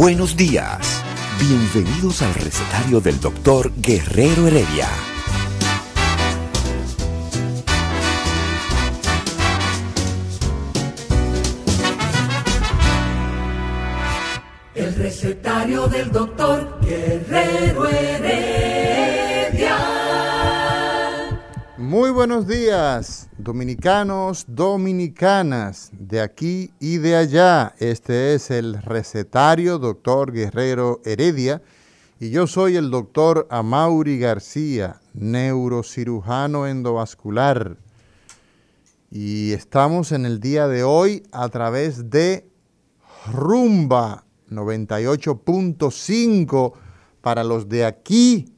[0.00, 1.02] Buenos días.
[1.40, 4.86] Bienvenidos al recetario del doctor Guerrero Heredia.
[14.76, 19.78] El recetario del doctor Guerrero Heredia.
[21.76, 27.74] Muy buenos días, dominicanos, dominicanas, de aquí y de allá.
[27.78, 31.62] Este es el recetario doctor Guerrero Heredia
[32.18, 37.78] y yo soy el doctor Amauri García, neurocirujano endovascular.
[39.10, 42.50] Y estamos en el día de hoy a través de
[43.32, 46.72] Rumba 98.5
[47.20, 48.52] para los de aquí,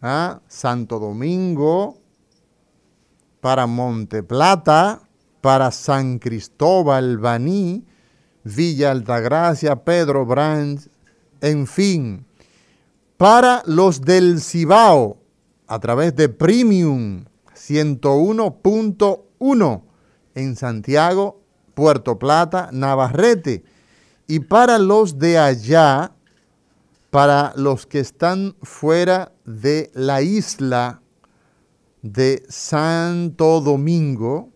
[0.00, 0.40] ¿ah?
[0.46, 2.01] Santo Domingo,
[3.42, 5.02] para Monte Plata,
[5.40, 7.84] para San Cristóbal, Baní,
[8.44, 10.88] Villa Altagracia, Pedro Brands,
[11.40, 12.24] en fin,
[13.16, 15.18] para los del Cibao,
[15.66, 17.24] a través de Premium
[17.56, 19.82] 101.1
[20.36, 21.42] en Santiago,
[21.74, 23.64] Puerto Plata, Navarrete,
[24.28, 26.12] y para los de allá,
[27.10, 31.01] para los que están fuera de la isla
[32.02, 34.52] de Santo Domingo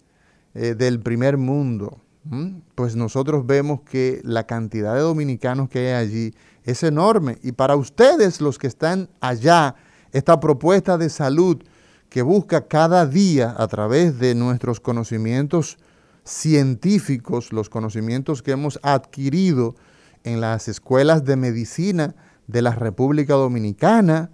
[0.55, 2.03] del primer mundo,
[2.75, 7.39] pues nosotros vemos que la cantidad de dominicanos que hay allí es enorme.
[7.43, 9.75] Y para ustedes, los que están allá,
[10.12, 11.63] esta propuesta de salud
[12.09, 15.79] que busca cada día a través de nuestros conocimientos
[16.25, 19.75] científicos, los conocimientos que hemos adquirido
[20.22, 22.15] en las escuelas de medicina
[22.47, 24.31] de la República Dominicana,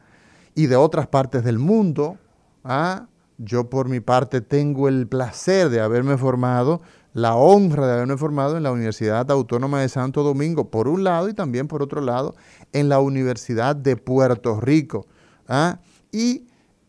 [0.54, 2.18] y de otras partes del mundo.
[2.64, 3.06] ¿ah?
[3.38, 6.82] Yo por mi parte tengo el placer de haberme formado,
[7.12, 11.28] la honra de haberme formado en la Universidad Autónoma de Santo Domingo, por un lado,
[11.28, 12.34] y también por otro lado,
[12.72, 15.06] en la Universidad de Puerto Rico.
[15.48, 15.80] ¿ah?
[16.12, 16.46] Y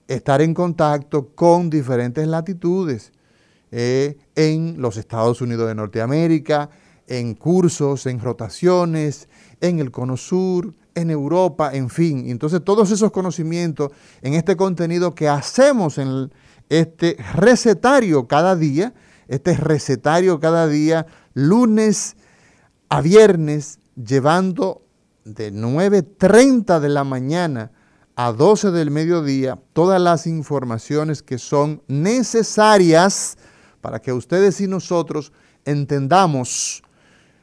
[0.08, 3.12] estar en contacto con diferentes latitudes
[3.72, 6.70] eh, en los Estados Unidos de Norteamérica,
[7.08, 9.28] en cursos, en rotaciones,
[9.60, 12.30] en el Cono Sur, en Europa, en fin.
[12.30, 13.92] Entonces todos esos conocimientos
[14.22, 16.32] en este contenido que hacemos en
[16.70, 18.94] este recetario cada día,
[19.28, 22.16] este recetario cada día, lunes
[22.90, 24.82] a viernes, llevando
[25.24, 27.72] de 9.30 de la mañana
[28.16, 33.38] a 12 del mediodía todas las informaciones que son necesarias
[33.80, 35.32] para que ustedes y nosotros
[35.66, 36.84] entendamos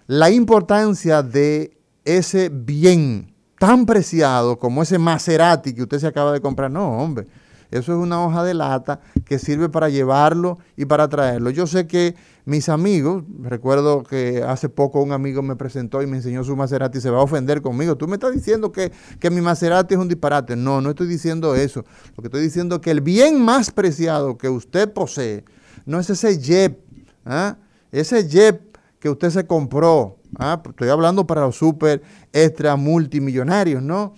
[0.07, 6.41] la importancia de ese bien tan preciado como ese Maserati que usted se acaba de
[6.41, 6.71] comprar.
[6.71, 7.27] No, hombre,
[7.71, 11.51] eso es una hoja de lata que sirve para llevarlo y para traerlo.
[11.51, 12.15] Yo sé que
[12.47, 16.99] mis amigos, recuerdo que hace poco un amigo me presentó y me enseñó su Maserati
[16.99, 17.97] se va a ofender conmigo.
[17.97, 20.57] Tú me estás diciendo que, que mi Maserati es un disparate.
[20.57, 21.85] No, no estoy diciendo eso.
[22.17, 25.45] Lo que estoy diciendo es que el bien más preciado que usted posee
[25.85, 26.79] no es ese Jeep,
[27.27, 27.59] ¿ah?
[27.93, 30.17] ese Jeep que usted se compró.
[30.39, 30.63] ¿ah?
[30.67, 34.15] Estoy hablando para los super extra multimillonarios, ¿no?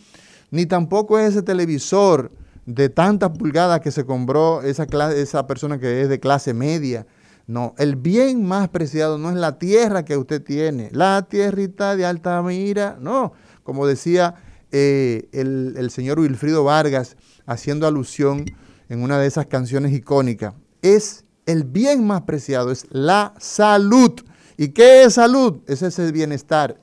[0.52, 2.30] Ni tampoco es ese televisor
[2.74, 7.06] de tantas pulgadas que se compró esa, esa persona que es de clase media.
[7.46, 12.06] No, el bien más preciado no es la tierra que usted tiene, la tierrita de
[12.06, 13.32] Altamira, no,
[13.64, 14.36] como decía
[14.70, 18.44] eh, el, el señor Wilfrido Vargas, haciendo alusión
[18.88, 24.12] en una de esas canciones icónicas, es el bien más preciado, es la salud.
[24.56, 25.62] ¿Y qué es salud?
[25.66, 26.80] Es ese bienestar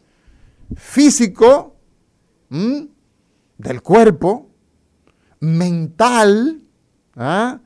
[0.75, 1.75] físico
[2.49, 4.49] del cuerpo,
[5.39, 6.61] mental
[7.15, 7.59] ¿ah?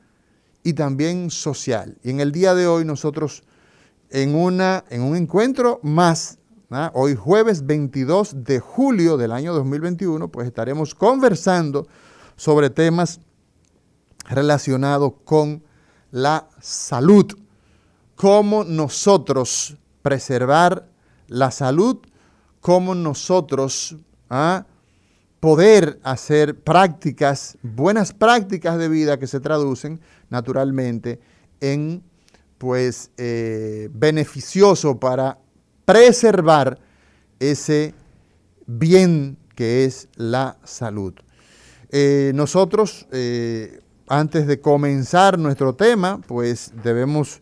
[0.62, 1.98] y también social.
[2.02, 3.42] Y en el día de hoy nosotros
[4.10, 6.38] en, una, en un encuentro más,
[6.70, 6.90] ¿ah?
[6.94, 11.86] hoy jueves 22 de julio del año 2021, pues estaremos conversando
[12.36, 13.20] sobre temas
[14.28, 15.62] relacionados con
[16.10, 17.26] la salud,
[18.14, 20.88] cómo nosotros preservar
[21.28, 21.98] la salud,
[22.60, 23.96] cómo nosotros
[24.28, 24.66] ¿ah?
[25.42, 30.00] Poder hacer prácticas, buenas prácticas de vida que se traducen
[30.30, 31.18] naturalmente
[31.60, 32.04] en
[32.58, 35.40] pues eh, beneficioso para
[35.84, 36.78] preservar
[37.40, 37.92] ese
[38.68, 41.14] bien que es la salud.
[41.90, 47.40] Eh, nosotros, eh, antes de comenzar nuestro tema, pues debemos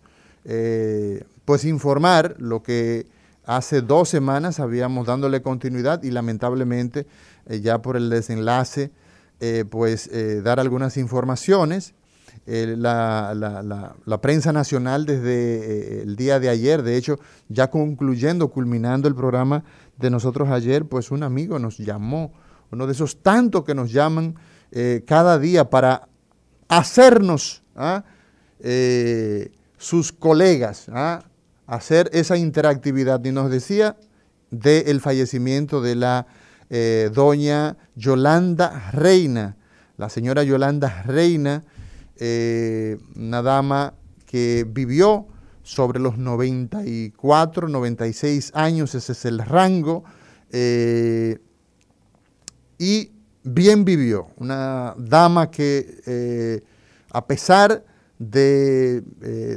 [1.44, 3.06] pues informar lo que
[3.44, 7.06] hace dos semanas habíamos dándole continuidad y lamentablemente
[7.47, 8.91] eh, ya por el desenlace,
[9.41, 11.95] eh, pues eh, dar algunas informaciones.
[12.47, 19.15] La, la, prensa nacional desde el día de ayer, de hecho, ya concluyendo, culminando el
[19.15, 19.63] programa
[19.99, 22.33] de nosotros ayer, pues un amigo nos llamó,
[22.73, 24.35] uno de esos tantos que nos llaman
[25.07, 26.09] cada día para
[26.69, 28.05] hacernos ¿ah?
[29.77, 31.23] sus colegas, ¿ah?
[31.67, 33.25] hacer esa interactividad.
[33.25, 33.97] Y nos decía
[34.51, 36.27] del fallecimiento de la
[36.73, 39.57] eh, doña Yolanda Reina,
[39.97, 41.65] la señora Yolanda Reina,
[42.17, 43.95] eh, una dama
[44.25, 45.27] que vivió
[45.65, 50.05] sobre los 94, 96 años, ese es el rango,
[50.53, 51.39] eh,
[52.79, 53.11] y
[53.43, 56.63] bien vivió, una dama que
[57.11, 57.85] a pesar
[58.21, 59.03] de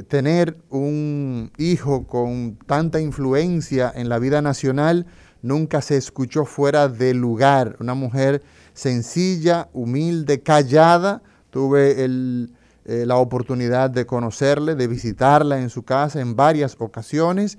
[0.08, 5.06] tener un hijo con tanta influencia en la vida nacional,
[5.44, 7.76] nunca se escuchó fuera de lugar.
[7.78, 8.42] Una mujer
[8.72, 11.22] sencilla, humilde, callada.
[11.50, 17.58] Tuve eh, la oportunidad de conocerle, de visitarla en su casa en varias ocasiones,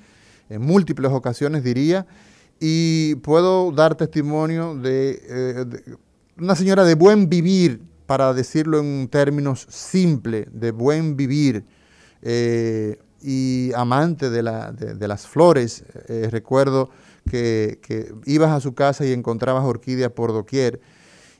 [0.49, 2.07] en múltiples ocasiones diría,
[2.59, 5.65] y puedo dar testimonio de, eh,
[6.37, 11.63] una señora de buen vivir, para decirlo en términos simples, de buen vivir.
[12.21, 15.83] Eh, y amante de, las flores.
[16.29, 16.91] recuerdo
[17.29, 20.79] que, ibas a su casa y encontrabas orquídeas por doquier.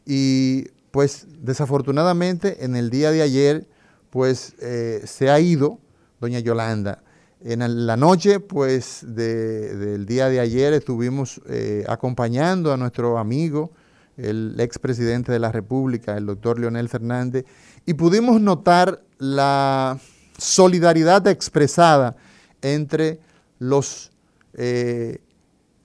[0.05, 3.67] Y pues desafortunadamente en el día de ayer
[4.09, 5.79] pues eh, se ha ido
[6.19, 7.03] doña Yolanda.
[7.43, 13.71] En la noche pues del día de ayer estuvimos eh, acompañando a nuestro amigo,
[14.17, 17.45] el expresidente de la República, el doctor Leonel Fernández,
[17.85, 19.99] y pudimos notar la
[20.37, 22.15] solidaridad expresada
[22.61, 23.19] entre
[23.59, 24.11] los
[24.53, 25.19] eh,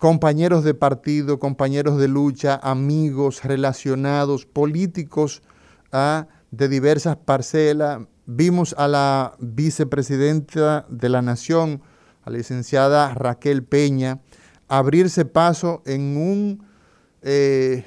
[0.00, 5.42] compañeros de partido, compañeros de lucha, amigos, relacionados, políticos
[5.92, 6.26] ¿ah?
[6.50, 8.00] de diversas parcelas.
[8.24, 11.82] Vimos a la vicepresidenta de la Nación,
[12.22, 14.22] a la licenciada Raquel Peña,
[14.68, 16.64] abrirse paso en un
[17.20, 17.84] eh,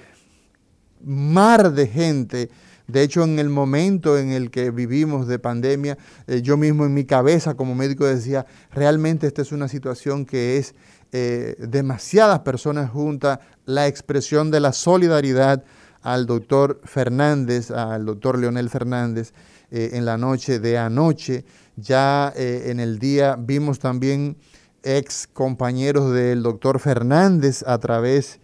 [1.01, 2.51] mar de gente.
[2.85, 6.93] De hecho, en el momento en el que vivimos de pandemia, eh, yo mismo en
[6.93, 10.75] mi cabeza como médico decía, realmente esta es una situación que es
[11.15, 15.63] eh, demasiadas personas juntas, la expresión de la solidaridad
[16.01, 19.31] al doctor Fernández, al doctor Leonel Fernández,
[19.69, 21.45] eh, en la noche de anoche.
[21.75, 24.37] Ya eh, en el día vimos también
[24.81, 28.39] ex compañeros del doctor Fernández a través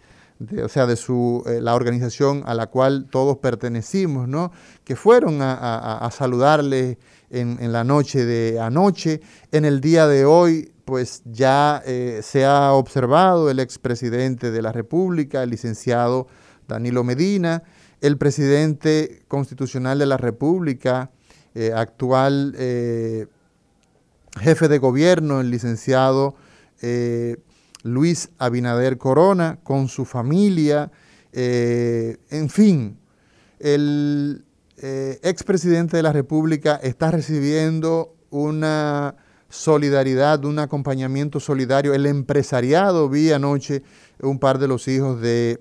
[0.64, 4.52] o sea, de su, la organización a la cual todos pertenecimos, ¿no?
[4.84, 6.98] que fueron a, saludarle
[7.30, 9.20] en, la noche de anoche.
[9.50, 14.72] En el día de hoy, pues ya eh, se ha observado el expresidente de la
[14.72, 16.26] República, el licenciado
[16.68, 17.62] Danilo Medina,
[18.02, 21.10] el presidente constitucional de la República,
[21.54, 22.54] eh, actual
[24.38, 26.34] jefe de gobierno, el licenciado
[27.82, 30.90] Luis Abinader Corona con su familia,
[31.32, 32.98] eh, en fin,
[33.58, 34.44] el
[34.78, 39.16] eh, expresidente de la República está recibiendo una
[39.50, 41.92] solidaridad, un acompañamiento solidario.
[41.92, 43.82] El empresariado, vi anoche
[44.20, 45.60] un par de los hijos de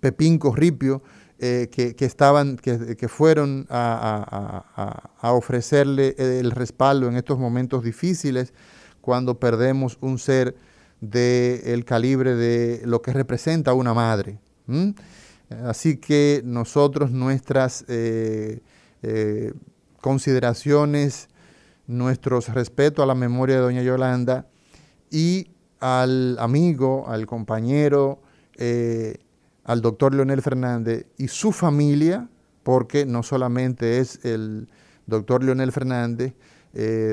[0.00, 1.02] Pepín Corripio,
[1.38, 8.54] eh, que, estaban, que, fueron a, a, ofrecerle el respaldo en estos momentos difíciles
[9.02, 10.56] cuando perdemos un ser
[11.00, 14.38] del calibre de lo que representa una madre.
[15.64, 18.60] Así que nosotros nuestras eh,
[19.02, 19.52] eh,
[20.00, 21.28] consideraciones,
[21.86, 24.46] nuestros respetos a la memoria de doña Yolanda
[25.10, 25.50] y
[25.80, 28.20] al amigo, al compañero,
[28.56, 29.18] eh,
[29.64, 32.28] al doctor Leonel Fernández y su familia,
[32.62, 34.68] porque no solamente es el
[35.06, 36.34] doctor Leonel Fernández,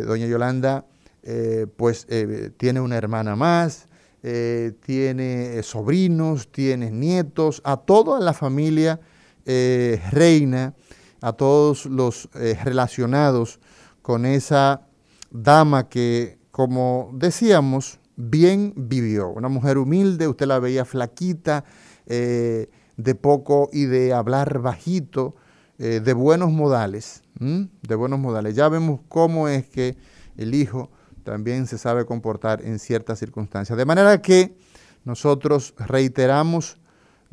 [0.06, 0.86] doña Yolanda
[1.26, 3.88] eh, pues eh, tiene una hermana más,
[4.24, 9.00] eh, tiene sobrinos, tiene nietos, a toda la familia
[9.46, 10.74] reina,
[11.22, 12.30] a todos los
[12.64, 13.60] relacionados
[14.04, 14.86] con esa
[15.32, 19.30] dama que, como decíamos, bien vivió.
[19.30, 21.64] Una mujer humilde, usted la veía flaquita,
[22.06, 25.36] de poco y de hablar bajito,
[25.80, 28.56] de buenos modales, de buenos modales.
[28.56, 29.98] Ya vemos cómo es que
[30.38, 30.92] el hijo
[31.24, 33.78] también se sabe comportar en ciertas circunstancias.
[33.78, 34.56] De manera que
[35.06, 36.78] nosotros reiteramos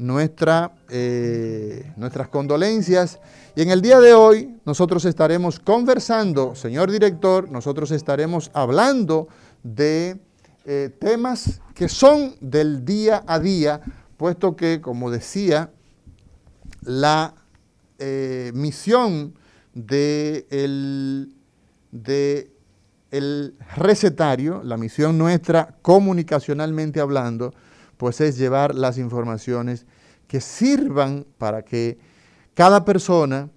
[0.00, 3.20] nuestra, eh, nuestras condolencias.
[3.54, 9.28] Y en el día de hoy nosotros estaremos conversando, señor director, nosotros estaremos hablando
[9.62, 10.18] de
[10.64, 13.82] eh, temas que son del día a día,
[14.16, 15.70] puesto que, como decía,
[16.82, 17.34] la
[17.98, 19.34] eh, misión
[19.74, 21.34] de, el,
[21.92, 22.50] de
[23.10, 27.52] el recetario, la misión nuestra comunicacionalmente hablando,
[27.98, 29.84] pues es llevar las informaciones
[30.30, 31.98] que sirvan para que
[32.54, 33.50] cada persona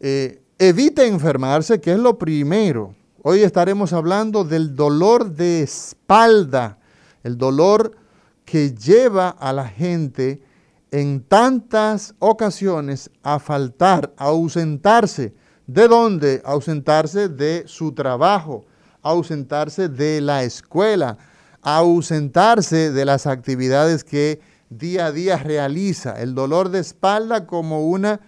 [0.00, 2.94] eh, evite enfermarse, que es lo primero.
[3.22, 6.76] Hoy estaremos hablando del dolor de espalda,
[7.22, 7.96] el dolor
[8.44, 10.42] que lleva a la gente
[10.90, 15.32] en tantas ocasiones a faltar, a ausentarse.
[15.66, 16.42] ¿De dónde?
[16.44, 18.66] Ausentarse de su trabajo,
[19.00, 21.16] ausentarse de la escuela,
[21.62, 26.20] ausentarse de las actividades que día a día realiza.
[26.22, 28.20] El dolor de espalda como una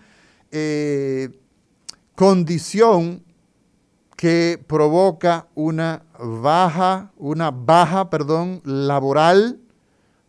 [0.50, 1.30] eh,
[2.14, 3.24] condición
[4.16, 9.60] que provoca una baja, una baja, perdón, laboral,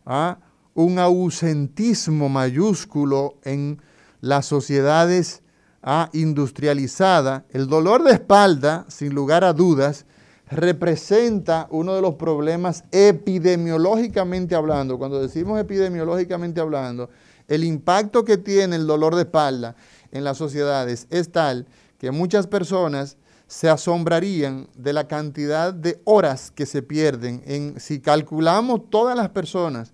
[0.06, 0.38] ¿ah?
[0.74, 3.80] un ausentismo mayúsculo en
[4.20, 5.42] las sociedades
[5.82, 6.10] ¿ah?
[6.12, 7.42] industrializadas.
[7.50, 10.06] El dolor de espalda, sin lugar a dudas,
[10.50, 14.98] representa uno de los problemas epidemiológicamente hablando.
[14.98, 17.10] Cuando decimos epidemiológicamente hablando,
[17.48, 19.76] el impacto que tiene el dolor de espalda
[20.12, 21.66] en las sociedades es tal
[21.98, 28.00] que muchas personas se asombrarían de la cantidad de horas que se pierden en si
[28.00, 29.92] calculamos todas las personas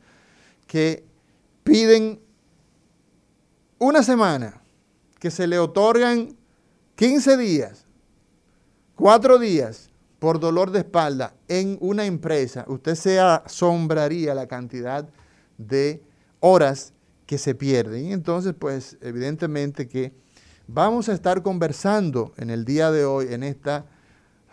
[0.67, 1.05] que
[1.65, 2.21] piden
[3.79, 4.63] una semana,
[5.19, 6.37] que se le otorgan
[6.97, 7.87] 15 días,
[8.95, 9.90] 4 días,
[10.21, 15.09] por dolor de espalda en una empresa, usted se asombraría la cantidad
[15.57, 16.03] de
[16.41, 16.93] horas
[17.27, 18.05] que se pierden.
[18.05, 20.13] Y entonces, pues, evidentemente que
[20.69, 23.87] vamos a estar conversando en el día de hoy en esta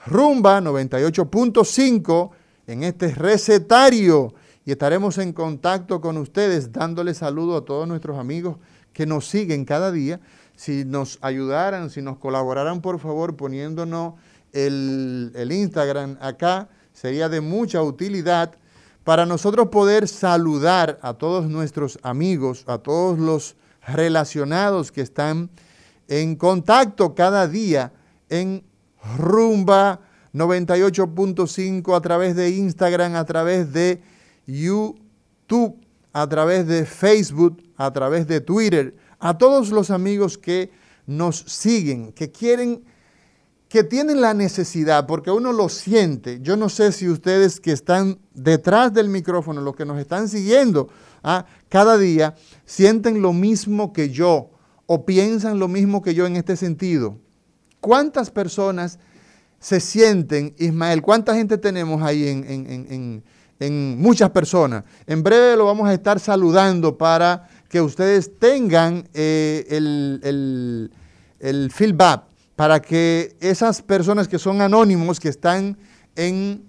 [0.06, 2.32] rumba 98.5,
[2.68, 4.34] en este recetario,
[4.64, 8.58] y estaremos en contacto con ustedes, dándole saludo a todos nuestros amigos
[8.94, 10.22] que nos siguen cada día.
[10.56, 14.16] Si nos ayudaran, si nos colaboraran, por favor, poniéndonos
[14.54, 18.56] el, Instagram acá sería de mucha utilidad
[19.04, 25.50] para nosotros poder saludar a todos nuestros amigos, a todos los relacionados que están
[26.08, 27.94] en contacto cada día
[28.30, 28.64] en
[29.18, 30.02] Rumba
[30.34, 34.02] 98.5 a través de Instagram, a través de
[34.46, 35.80] YouTube,
[36.12, 40.72] a través de Facebook, a través de Twitter, a todos los amigos que
[41.06, 42.84] nos siguen, que quieren
[43.78, 48.18] que tienen la necesidad, porque uno lo siente, yo no sé si ustedes que están
[48.34, 50.90] detrás del micrófono, los que nos están siguiendo,
[51.22, 51.46] ¿ah?
[51.70, 52.34] cada día,
[52.66, 54.50] sienten lo mismo que yo
[54.88, 57.20] o piensan lo mismo que yo en este sentido.
[57.80, 58.98] ¿Cuántas personas
[59.60, 61.04] se sienten, Ismael?
[61.04, 62.28] ¿Cuánta gente tenemos ahí
[63.60, 64.86] en, muchas personas?
[65.06, 70.90] En breve lo vamos a estar saludando para que ustedes tengan eh, el,
[71.40, 72.24] el feedback,
[72.58, 75.78] para que esas personas que son anónimos, que están
[76.16, 76.66] en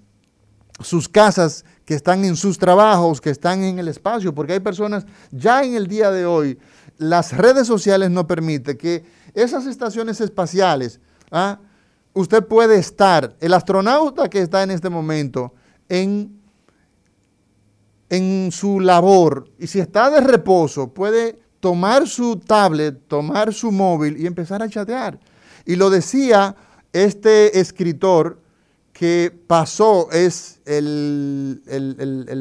[0.80, 5.06] sus casas, que están en sus trabajos, que están en el espacio, porque hay personas
[5.30, 6.58] ya en el día de hoy,
[6.98, 9.02] las redes sociales no permiten que
[9.32, 11.58] esas estaciones espaciales, ¿ah?
[12.12, 15.54] usted puede estar, el astronauta que está en este momento
[15.88, 16.38] en,
[18.10, 24.18] en su labor, y si está de reposo, puede tomar su tablet, tomar su móvil
[24.18, 25.18] y empezar a chatear.
[25.68, 26.56] Y lo decía
[26.94, 28.40] este escritor,
[28.94, 31.60] que pasó, es el,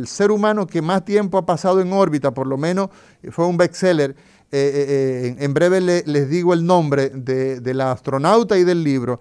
[0.07, 2.89] ser humano que más tiempo ha pasado en órbita, por lo menos
[3.31, 4.11] fue un bestseller.
[4.11, 4.15] Eh,
[4.51, 9.19] eh, eh, en breve les digo el nombre de, del astronauta y del libro.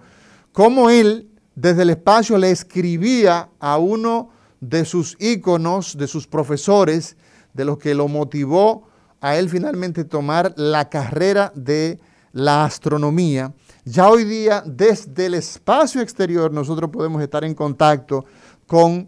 [0.53, 4.29] Cómo él desde el espacio le escribía a uno
[4.61, 7.17] de sus íconos, de sus profesores,
[7.53, 8.87] de los que lo motivó
[9.19, 11.99] a él finalmente tomar la carrera de
[12.31, 13.53] la astronomía.
[13.89, 18.25] Ya hoy día, desde el espacio exterior, nosotros podemos estar en contacto
[18.65, 19.07] con,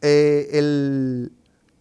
[0.00, 1.32] eh, el,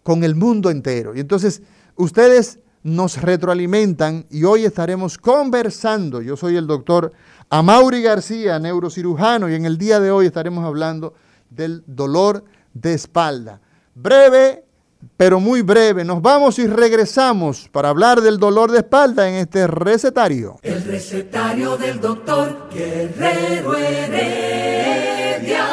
[0.02, 1.16] con el mundo entero.
[1.16, 1.62] Y entonces,
[1.96, 6.24] ustedes nos retroalimentan y hoy estaremos conversando.
[6.24, 7.12] Yo soy el doctor
[7.52, 11.14] Amaury García, neurocirujano, y en el día de hoy estaremos hablando
[11.52, 13.62] del dolor de espalda.
[13.94, 14.66] Breve
[15.18, 16.04] pero muy breve.
[16.04, 20.58] Nos vamos y regresamos para hablar del dolor de espalda en este recetario.
[20.62, 25.66] El recetario del doctor Guerrero Heredia.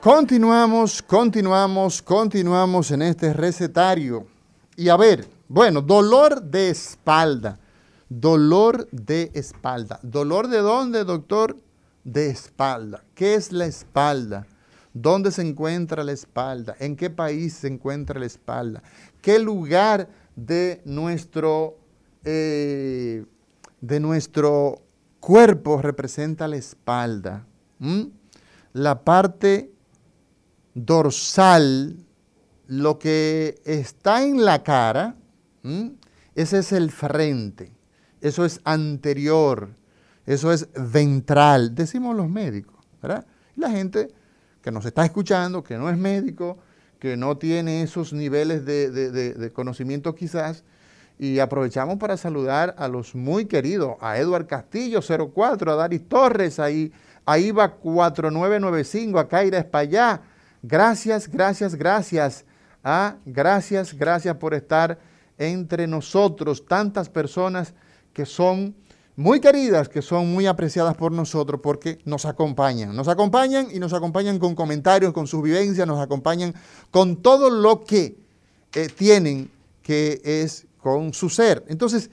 [0.00, 4.26] Continuamos, continuamos, continuamos en este recetario.
[4.76, 7.58] Y a ver, bueno, dolor de espalda.
[8.08, 9.98] Dolor de espalda.
[10.02, 11.56] ¿Dolor de dónde, doctor?
[12.04, 13.02] De espalda.
[13.14, 14.46] ¿Qué es la espalda?
[14.94, 16.76] ¿Dónde se encuentra la espalda?
[16.78, 18.80] ¿En qué país se encuentra la espalda?
[19.20, 21.76] ¿Qué lugar de nuestro,
[22.24, 23.26] eh,
[23.80, 24.82] de nuestro
[25.18, 27.44] cuerpo representa la espalda?
[27.80, 28.04] ¿Mm?
[28.72, 29.72] La parte
[30.74, 31.96] dorsal,
[32.68, 35.16] lo que está en la cara,
[36.36, 37.72] ese es el frente,
[38.20, 39.70] eso es anterior,
[40.24, 43.26] eso es ventral, decimos los médicos, ¿verdad?
[43.56, 44.08] La gente
[44.64, 46.56] que nos está escuchando, que no es médico,
[46.98, 50.64] que no tiene esos niveles de, conocimiento quizás,
[51.18, 56.58] y aprovechamos para saludar a los muy queridos, a Eduard Castillo 04, a Daris Torres,
[56.58, 56.90] ahí,
[57.26, 60.22] a IVA 4995, a Kaira Espallá.
[60.62, 62.46] Gracias, gracias, gracias.
[62.82, 64.98] Ah, gracias, gracias por estar
[65.36, 67.74] entre nosotros, tantas personas
[68.14, 68.74] que son
[69.16, 72.94] muy queridas, que son muy apreciadas por nosotros porque nos acompañan.
[72.96, 76.54] Nos acompañan y nos acompañan con comentarios, con sus vivencias, nos acompañan
[76.90, 78.16] con todo lo que
[78.74, 79.50] eh, tienen
[79.82, 81.64] que es con su ser.
[81.68, 82.10] Entonces,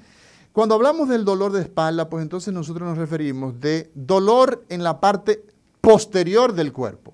[0.51, 4.99] cuando hablamos del dolor de espalda, pues entonces nosotros nos referimos de dolor en la
[4.99, 5.43] parte
[5.79, 7.13] posterior del cuerpo.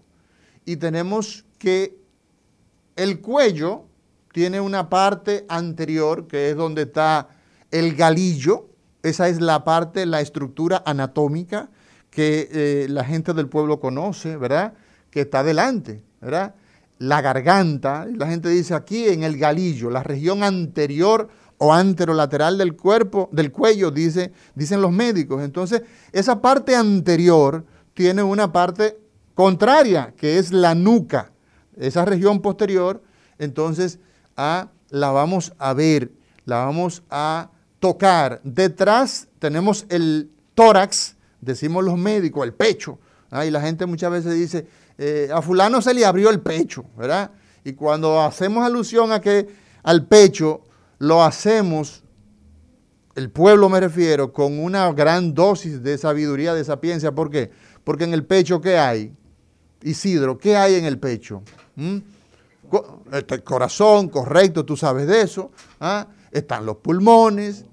[0.66, 1.98] Y tenemos que
[2.96, 3.84] el cuello
[4.34, 7.30] tiene una parte anterior, que es donde está
[7.72, 8.68] el galillo,
[9.10, 11.70] esa es la parte, la estructura anatómica
[12.10, 14.74] que eh, la gente del pueblo conoce, ¿verdad?
[15.12, 16.56] Que está delante, ¿verdad?
[17.00, 22.76] La garganta, la gente dice aquí en el galillo, la región anterior o anterolateral del
[22.76, 25.44] cuerpo, del cuello, dice, dicen los médicos.
[25.44, 29.00] Entonces, esa parte anterior tiene una parte
[29.34, 31.32] contraria, que es la nuca.
[31.76, 33.04] Esa región posterior,
[33.38, 34.00] entonces,
[34.36, 36.12] ah, la vamos a ver,
[36.46, 38.42] la vamos a tocar.
[38.44, 43.00] Detrás tenemos el tórax, decimos los médicos, el pecho.
[43.46, 47.32] Y la gente muchas veces dice, eh, a fulano se le abrió el pecho, ¿verdad?
[47.64, 49.48] Y cuando hacemos alusión a que
[49.84, 50.62] al pecho
[51.00, 52.04] lo hacemos,
[53.16, 57.12] el pueblo me refiero, con una gran dosis de sabiduría, de sapiencia.
[57.12, 57.52] ¿Por qué?
[57.84, 59.14] Porque en el pecho, ¿qué hay?
[59.84, 61.44] Isidro, ¿qué hay en el pecho?
[61.76, 61.98] ¿Mm?
[63.12, 65.52] Este corazón, correcto, tú sabes de eso.
[65.80, 66.08] ¿ah?
[66.32, 67.66] Están los pulmones,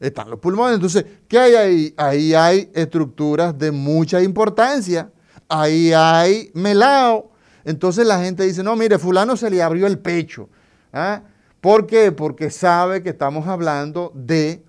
[0.00, 0.76] están los pulmones.
[0.76, 1.94] Entonces, ¿qué hay ahí?
[1.96, 5.10] Ahí hay estructuras de mucha importancia.
[5.48, 7.30] Ahí hay melao.
[7.64, 10.48] Entonces la gente dice, no, mire, fulano se le abrió el pecho.
[10.92, 11.22] ¿Ah?
[11.60, 12.12] ¿Por qué?
[12.12, 14.64] Porque sabe que estamos hablando de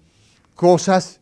[0.56, 1.20] cosas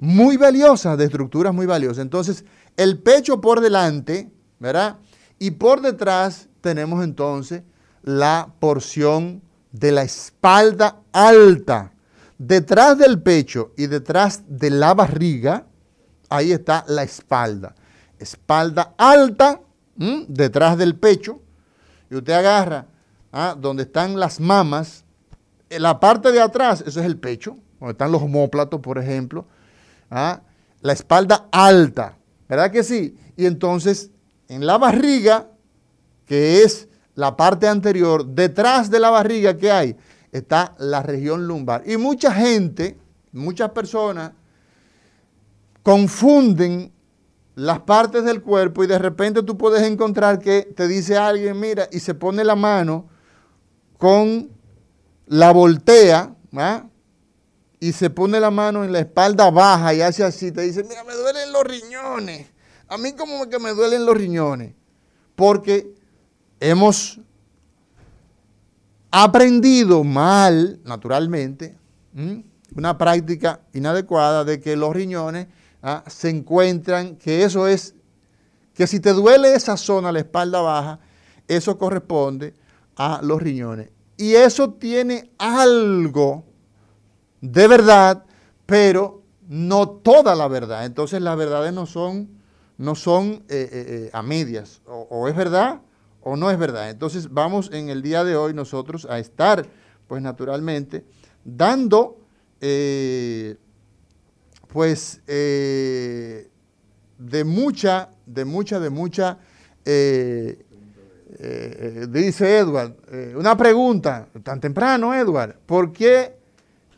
[0.00, 2.02] muy valiosas, de estructuras muy valiosas.
[2.02, 2.44] Entonces,
[2.76, 4.98] el pecho por delante, ¿verdad?
[5.38, 7.62] Y por detrás tenemos entonces
[8.02, 11.92] la porción de la espalda alta,
[12.38, 15.66] detrás del pecho y detrás de la barriga,
[16.28, 17.74] ahí está la espalda.
[18.18, 19.60] Espalda alta,
[20.28, 21.40] detrás del pecho,
[22.10, 22.86] y usted agarra
[23.32, 23.56] ¿ah?
[23.58, 25.04] donde están las mamas,
[25.70, 29.46] en la parte de atrás, eso es el pecho, donde están los homóplatos, por ejemplo,
[30.10, 30.40] ¿ah?
[30.80, 32.16] la espalda alta,
[32.48, 33.16] ¿verdad que sí?
[33.36, 34.10] Y entonces,
[34.48, 35.48] en la barriga,
[36.26, 36.87] que es
[37.18, 39.96] la parte anterior, detrás de la barriga que hay,
[40.30, 41.82] está la región lumbar.
[41.84, 42.96] Y mucha gente,
[43.32, 44.30] muchas personas,
[45.82, 46.92] confunden
[47.56, 51.88] las partes del cuerpo y de repente tú puedes encontrar que te dice alguien, mira,
[51.90, 53.08] y se pone la mano
[53.98, 54.50] con
[55.26, 56.36] la voltea,
[57.80, 61.02] y se pone la mano en la espalda baja y hace así, te dice, mira,
[61.02, 62.46] me duelen los riñones.
[62.86, 64.74] A mí como que me duelen los riñones.
[65.34, 65.97] Porque
[66.60, 67.20] hemos
[69.10, 71.76] aprendido mal, naturalmente,
[72.74, 75.46] una práctica inadecuada de que los riñones
[75.82, 76.04] ¿ah?
[76.06, 77.94] se encuentran, que eso es,
[78.74, 81.00] que si te duele esa zona, la espalda baja,
[81.46, 82.54] eso corresponde
[82.96, 83.90] a los riñones.
[84.16, 86.44] Y eso tiene algo
[87.40, 88.24] de verdad,
[88.66, 90.84] pero no toda la verdad.
[90.84, 92.28] Entonces las verdades no son,
[92.76, 94.82] no son eh, eh, eh, a medias.
[94.86, 95.80] O, es verdad
[96.28, 96.90] o no es verdad.
[96.90, 99.66] Entonces vamos en el día de hoy nosotros a estar,
[100.06, 101.04] pues naturalmente,
[101.44, 102.18] dando
[104.68, 106.48] pues eh,
[107.18, 109.38] de mucha, de mucha, de mucha,
[109.84, 110.64] eh,
[111.38, 112.94] eh, dice Edward,
[113.36, 116.36] una pregunta, tan temprano Edward, ¿por qué?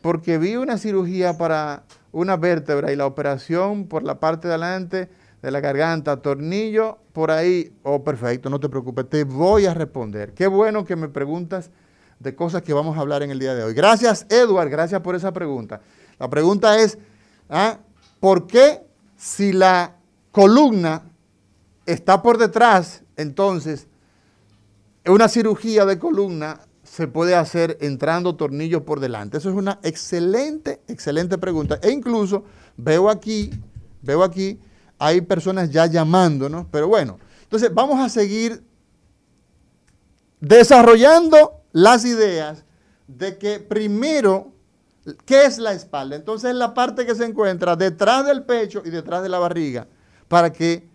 [0.01, 5.09] Porque vi una cirugía para una vértebra y la operación por la parte de adelante
[5.41, 10.33] de la garganta, tornillo, por ahí, oh perfecto, no te preocupes, te voy a responder.
[10.33, 11.71] Qué bueno que me preguntas
[12.19, 13.73] de cosas que vamos a hablar en el día de hoy.
[13.73, 15.81] Gracias Edward, gracias por esa pregunta.
[16.19, 16.97] La pregunta es,
[17.51, 17.79] ¿Ah?
[18.21, 18.81] ¿Por qué
[19.17, 19.97] si la
[20.31, 21.03] columna
[21.85, 23.87] está por detrás, entonces
[25.05, 29.37] una cirugía de columna se puede hacer entrando tornillos por delante?
[29.37, 31.77] Eso es una excelente, excelente pregunta.
[31.83, 32.45] E incluso
[32.77, 33.51] veo aquí,
[34.01, 34.57] veo aquí,
[35.01, 38.63] hay personas ya llamándonos, pero bueno, entonces vamos a seguir
[40.39, 42.63] desarrollando las ideas
[43.07, 44.51] de que primero
[45.25, 46.15] ¿Qué es la espalda?
[46.15, 49.87] Entonces es la parte que se encuentra detrás del pecho y detrás de la barriga
[50.27, 50.87] para que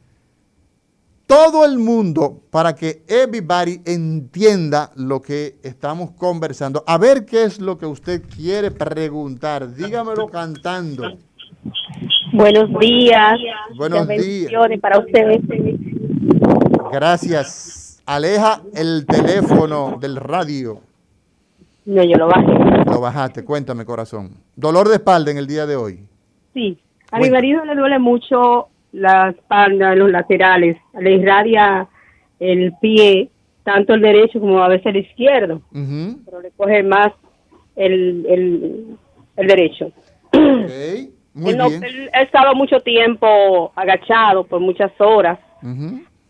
[1.26, 6.84] todo el mundo, para que everybody entienda lo que estamos conversando.
[6.86, 9.74] A ver qué es lo que usted quiere preguntar.
[9.74, 11.18] Dígamelo cantando.
[12.36, 13.38] Buenos días.
[13.76, 14.52] Buenos días.
[14.82, 15.40] para ustedes.
[16.92, 18.02] Gracias.
[18.04, 20.80] Aleja el teléfono del radio.
[21.86, 22.90] No, yo lo bajé.
[22.90, 24.32] Lo bajaste, cuéntame corazón.
[24.54, 26.00] ¿Dolor de espalda en el día de hoy?
[26.52, 26.78] Sí,
[27.10, 31.88] a mi marido le duele mucho la espalda, los laterales, le irradia
[32.38, 33.30] el pie,
[33.64, 37.12] tanto el derecho como a veces el izquierdo, pero le coge más
[37.76, 38.98] el,
[39.36, 39.90] el, derecho.
[40.32, 41.15] Okay.
[41.36, 41.84] Muy bien.
[41.84, 45.38] Él ha estado mucho tiempo agachado por muchas horas,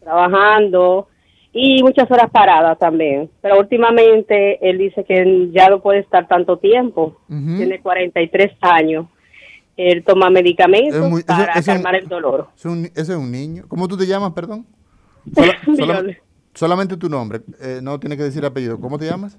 [0.00, 1.08] trabajando,
[1.52, 3.30] y muchas horas paradas también.
[3.40, 7.16] Pero últimamente él dice que ya no puede estar tanto tiempo.
[7.28, 9.06] Tiene 43 años.
[9.76, 12.48] Él toma medicamentos para calmar el dolor.
[12.56, 13.64] ese es un niño.
[13.68, 14.66] ¿Cómo tú te llamas, perdón?
[16.54, 17.40] solamente tu nombre.
[17.60, 18.80] Eh, no tiene que decir apellido.
[18.80, 19.38] ¿Cómo te llamas?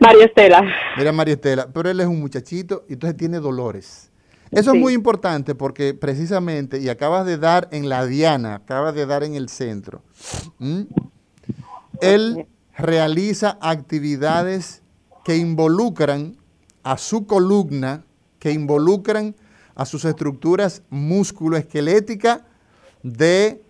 [0.00, 0.62] María Estela.
[0.96, 1.68] Mira, María Estela.
[1.72, 4.10] Pero él es un muchachito y entonces tiene dolores.
[4.50, 9.04] Eso es muy importante porque precisamente, y acabas de dar en la diana, acabas de
[9.04, 10.02] dar en el centro,
[12.00, 14.82] él realiza actividades
[15.24, 16.38] que involucran
[16.82, 18.04] a su columna,
[18.38, 19.36] que involucran
[19.74, 22.40] a sus estructuras musculoesqueléticas
[23.02, 23.62] de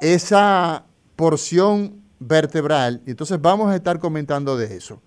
[0.00, 3.02] esa porción vertebral.
[3.06, 5.00] Entonces vamos a estar comentando de eso.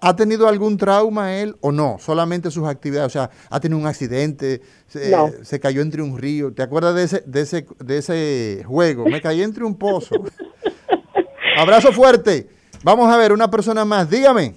[0.00, 1.98] ¿Ha tenido algún trauma él o no?
[1.98, 6.52] Solamente sus actividades, o sea, ha tenido un accidente, se, cayó entre un río.
[6.54, 9.04] ¿Te acuerdas de ese, de ese, de ese juego?
[9.04, 10.16] Me caí entre un pozo.
[11.58, 12.48] Abrazo fuerte.
[12.82, 14.08] Vamos a ver, una persona más.
[14.08, 14.54] Dígame.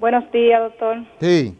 [0.00, 0.96] Buenos días, doctor.
[1.20, 1.54] Sí.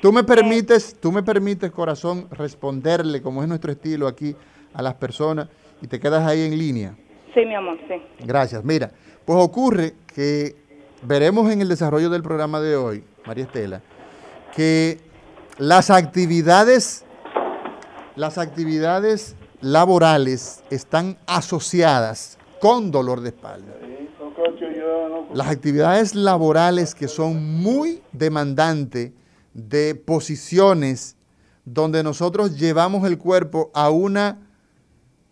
[0.00, 4.36] Tú me permites, tú me permites, corazón, responderle, como es nuestro estilo aquí,
[4.74, 5.48] a las personas
[5.80, 6.94] y te quedas ahí en línea.
[7.34, 7.94] Sí, mi amor, sí.
[8.24, 8.64] Gracias.
[8.64, 8.90] Mira,
[9.24, 10.54] pues ocurre que
[11.06, 13.82] veremos en el desarrollo del programa de hoy, María Estela,
[14.54, 15.00] que
[15.58, 17.04] las actividades,
[18.16, 23.72] las actividades laborales están asociadas con dolor de espalda.
[25.32, 29.12] Las actividades laborales que son muy demandantes
[29.54, 31.16] de posiciones
[31.64, 34.38] donde nosotros llevamos el cuerpo a una,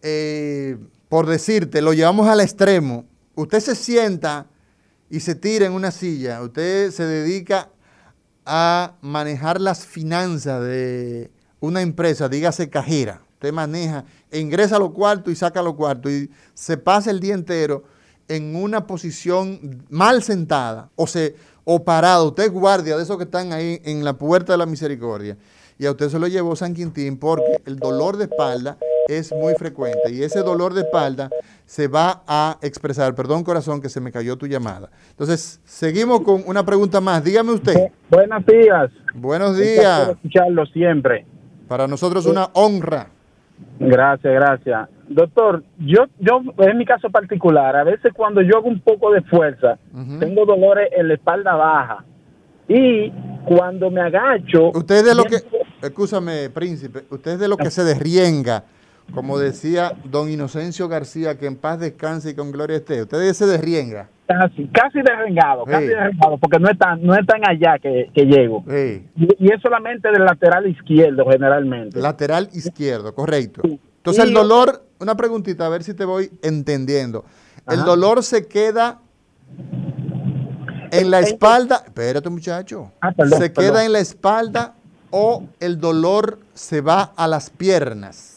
[0.02, 0.76] eh,
[1.08, 3.04] por decirte, lo llevamos al extremo.
[3.34, 4.46] Usted se sienta
[5.10, 7.70] y se tira en una silla, usted se dedica
[8.44, 13.20] a manejar las finanzas de una empresa, dígase cajera.
[13.34, 17.84] Usted maneja, ingresa los cuartos y saca los cuartos y se pasa el día entero
[18.28, 22.28] en una posición mal sentada o, se, o parado.
[22.28, 25.36] Usted es guardia de esos que están ahí en la puerta de la misericordia.
[25.78, 29.54] Y a usted se lo llevó San Quintín porque el dolor de espalda es muy
[29.54, 31.30] frecuente y ese dolor de espalda
[31.66, 33.14] se va a expresar.
[33.14, 34.90] Perdón, corazón, que se me cayó tu llamada.
[35.10, 37.24] Entonces, seguimos con una pregunta más.
[37.24, 37.90] Dígame usted.
[38.10, 38.90] Buenos días.
[39.14, 40.10] Buenos días.
[40.10, 41.26] escucharlo siempre.
[41.68, 43.08] Para nosotros una honra.
[43.78, 44.88] Gracias, gracias.
[45.08, 49.22] Doctor, yo, yo, en mi caso particular, a veces cuando yo hago un poco de
[49.22, 49.78] fuerza,
[50.18, 52.04] tengo dolores en la espalda baja.
[52.68, 53.10] Y
[53.44, 54.70] cuando me agacho...
[54.74, 55.36] Usted es de lo que...
[55.82, 57.04] Escúchame, príncipe.
[57.10, 58.64] Usted es de lo que se desrienga
[59.12, 63.02] como decía don Inocencio García, que en paz descanse y con gloria esté.
[63.02, 64.08] Usted se desrienga.
[64.26, 68.64] Casi, casi derrengado, casi derrengado, porque no es tan, no es tan allá que, llego.
[68.66, 72.00] Y, es solamente del lateral izquierdo, generalmente.
[72.00, 73.60] Lateral izquierdo, correcto.
[73.64, 77.24] Entonces el dolor, una preguntita, a ver si te voy entendiendo.
[77.68, 79.00] El dolor se queda
[80.90, 84.74] en la espalda, espérate muchacho, ah, se queda en la espalda
[85.10, 88.33] o el dolor se va a las piernas.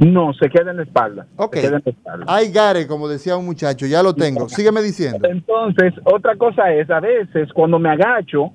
[0.00, 1.26] No, se queda en la espalda.
[1.36, 1.56] Ok.
[2.26, 4.48] Hay gare, como decía un muchacho, ya lo tengo.
[4.48, 5.28] Sígueme diciendo.
[5.28, 8.52] Entonces, otra cosa es, a veces cuando me agacho,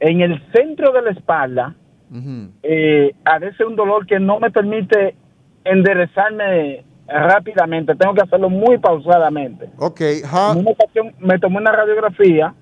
[0.00, 1.74] en el centro de la espalda,
[2.62, 5.14] eh, a veces un dolor que no me permite
[5.64, 7.94] enderezarme rápidamente.
[7.94, 9.70] Tengo que hacerlo muy pausadamente.
[9.78, 10.00] Ok.
[10.00, 12.54] En una ocasión me tomé una radiografía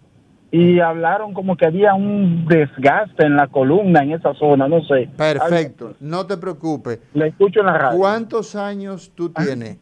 [0.53, 5.09] y hablaron como que había un desgaste en la columna en esa zona, no sé.
[5.17, 7.01] Perfecto, no te preocupes.
[7.15, 7.99] Le escucho en la radio.
[7.99, 9.45] ¿Cuántos años tú ah.
[9.45, 9.79] tienes?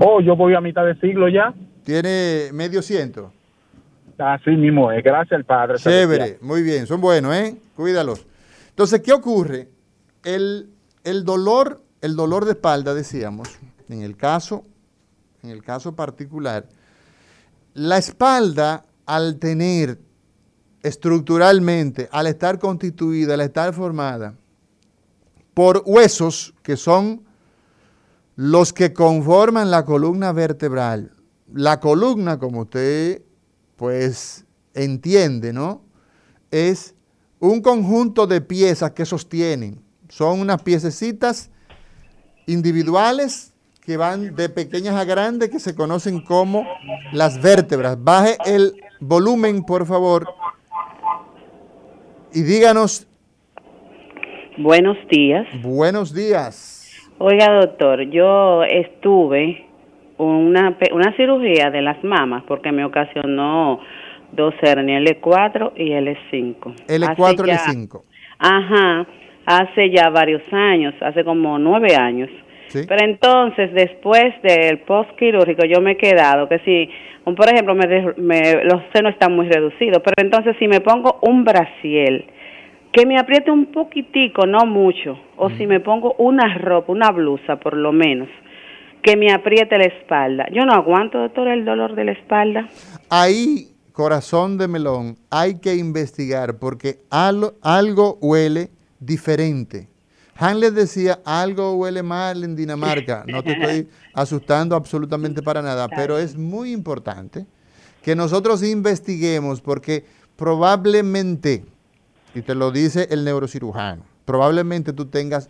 [0.00, 1.54] Oh, yo voy a mitad de siglo ya.
[1.84, 3.32] ¿Tiene medio ciento?
[4.18, 5.76] Así mismo es, gracias al Padre.
[5.78, 7.56] Chévere, muy bien, son buenos, ¿eh?
[7.76, 8.26] Cuídalos.
[8.70, 9.68] Entonces, ¿qué ocurre?
[10.24, 10.70] El,
[11.04, 14.64] el dolor, el dolor de espalda, decíamos, en el caso,
[15.42, 16.64] en el caso particular,
[17.74, 19.98] la espalda al tener
[20.82, 24.34] estructuralmente, al estar constituida, al estar formada
[25.54, 27.22] por huesos que son
[28.36, 31.12] los que conforman la columna vertebral.
[31.52, 33.22] La columna, como usted
[33.76, 35.82] pues entiende, ¿no?
[36.50, 36.94] Es
[37.38, 39.82] un conjunto de piezas que sostienen.
[40.08, 41.50] Son unas piececitas
[42.46, 46.64] individuales que van de pequeñas a grandes que se conocen como
[47.12, 48.02] las vértebras.
[48.02, 48.74] Baje el
[49.06, 50.26] volumen, por favor,
[52.32, 53.06] y díganos.
[54.58, 55.46] Buenos días.
[55.62, 57.10] Buenos días.
[57.18, 59.66] Oiga, doctor, yo estuve
[60.18, 63.80] una, una cirugía de las mamas porque me ocasionó
[64.32, 66.86] dos hernias, L4 y L5.
[66.88, 68.02] L4 y L5.
[68.38, 69.06] Ajá,
[69.46, 72.30] hace ya varios años, hace como nueve años.
[72.86, 76.90] Pero entonces, después del post quirúrgico, yo me he quedado que si,
[77.24, 82.26] por ejemplo, me, los senos están muy reducidos, pero entonces si me pongo un brasiel,
[82.92, 87.56] que me apriete un poquitico, no mucho, o si me pongo una ropa, una blusa
[87.56, 88.28] por lo menos,
[89.02, 90.46] que me apriete la espalda.
[90.52, 92.68] Yo no aguanto, doctor, el dolor de la espalda.
[93.10, 99.88] Ahí, corazón de melón, hay que investigar porque algo huele diferente.
[100.36, 103.24] Han les decía, algo huele mal en Dinamarca.
[103.26, 107.46] No te estoy asustando absolutamente para nada, pero es muy importante
[108.02, 110.04] que nosotros investiguemos porque
[110.36, 111.64] probablemente,
[112.34, 115.48] y te lo dice el neurocirujano, probablemente tú tengas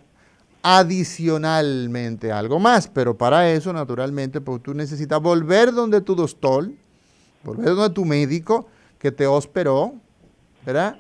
[0.62, 6.70] adicionalmente algo más, pero para eso, naturalmente, pues tú necesitas volver donde tu doctor,
[7.42, 8.66] volver donde tu médico
[8.98, 9.94] que te operó,
[10.64, 10.96] ¿verdad?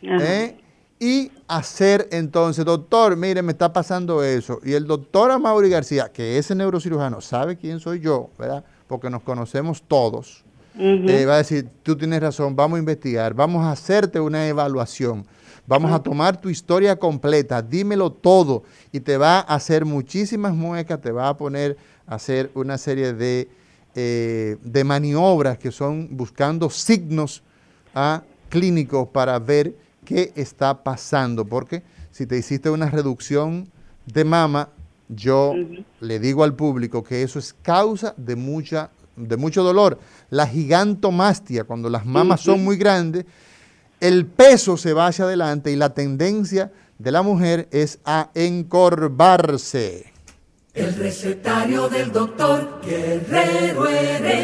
[0.00, 0.56] ¿Eh?
[1.00, 4.60] Y hacer entonces, doctor, mire, me está pasando eso.
[4.64, 8.64] Y el doctor Amaury García, que es el neurocirujano, sabe quién soy yo, ¿verdad?
[8.86, 10.44] Porque nos conocemos todos.
[10.80, 15.26] Eh, va a decir, tú tienes razón, vamos a investigar, vamos a hacerte una evaluación,
[15.66, 21.00] vamos a tomar tu historia completa, dímelo todo y te va a hacer muchísimas muecas,
[21.00, 23.48] te va a poner a hacer una serie de,
[23.96, 27.42] eh, de maniobras que son buscando signos
[27.92, 29.74] ah, clínicos para ver
[30.08, 33.68] qué está pasando, porque si te hiciste una reducción
[34.06, 34.70] de mama,
[35.10, 35.52] yo
[36.00, 39.98] le digo al público que eso es causa de mucha de mucho dolor,
[40.30, 43.26] la gigantomastia, cuando las mamas son muy grandes,
[44.00, 50.12] el peso se va hacia adelante y la tendencia de la mujer es a encorvarse.
[50.72, 54.38] El recetario del doctor Guerrero Heredia.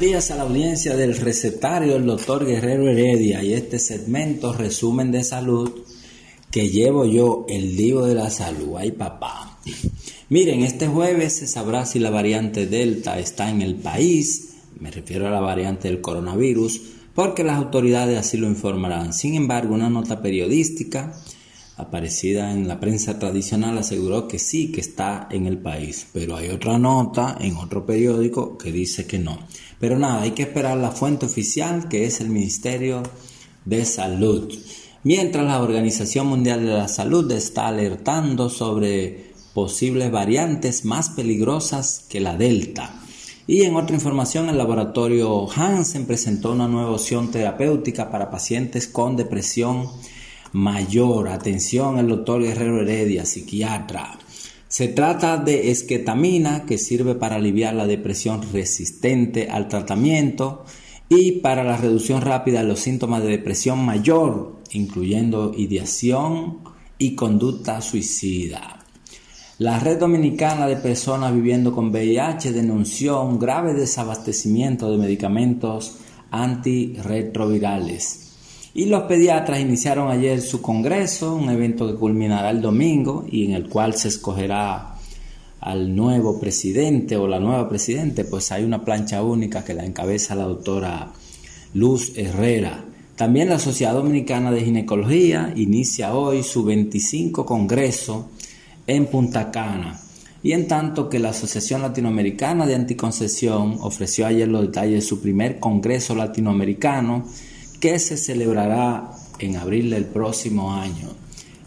[0.00, 5.24] Días a la audiencia del recetario del doctor Guerrero Heredia y este segmento resumen de
[5.24, 5.72] salud
[6.52, 8.76] que llevo yo el libro de la salud.
[8.76, 9.58] Ay papá.
[10.28, 15.26] Miren, este jueves se sabrá si la variante Delta está en el país, me refiero
[15.26, 16.80] a la variante del coronavirus,
[17.14, 19.12] porque las autoridades así lo informarán.
[19.12, 21.12] Sin embargo, una nota periodística
[21.78, 26.48] aparecida en la prensa tradicional aseguró que sí, que está en el país, pero hay
[26.48, 29.38] otra nota en otro periódico que dice que no.
[29.78, 33.02] Pero nada, hay que esperar la fuente oficial que es el Ministerio
[33.64, 34.52] de Salud.
[35.04, 42.20] Mientras la Organización Mundial de la Salud está alertando sobre posibles variantes más peligrosas que
[42.20, 42.94] la Delta.
[43.46, 49.16] Y en otra información, el laboratorio Hansen presentó una nueva opción terapéutica para pacientes con
[49.16, 49.88] depresión
[50.52, 51.28] mayor.
[51.28, 54.18] Atención, el doctor Guerrero Heredia, psiquiatra.
[54.68, 60.64] Se trata de esquetamina que sirve para aliviar la depresión resistente al tratamiento
[61.08, 66.58] y para la reducción rápida de los síntomas de depresión mayor, incluyendo ideación
[66.98, 68.84] y conducta suicida.
[69.56, 75.96] La Red Dominicana de Personas Viviendo con VIH denunció un grave desabastecimiento de medicamentos
[76.30, 78.27] antirretrovirales
[78.78, 83.54] y los pediatras iniciaron ayer su congreso, un evento que culminará el domingo y en
[83.54, 84.94] el cual se escogerá
[85.58, 90.36] al nuevo presidente o la nueva presidente, pues hay una plancha única que la encabeza
[90.36, 91.10] la doctora
[91.74, 92.84] Luz Herrera.
[93.16, 98.30] También la Sociedad Dominicana de Ginecología inicia hoy su 25 congreso
[98.86, 100.00] en Punta Cana.
[100.40, 105.20] Y en tanto que la Asociación Latinoamericana de Anticoncepción ofreció ayer los detalles de su
[105.20, 107.24] primer congreso latinoamericano,
[107.80, 111.08] que se celebrará en abril del próximo año.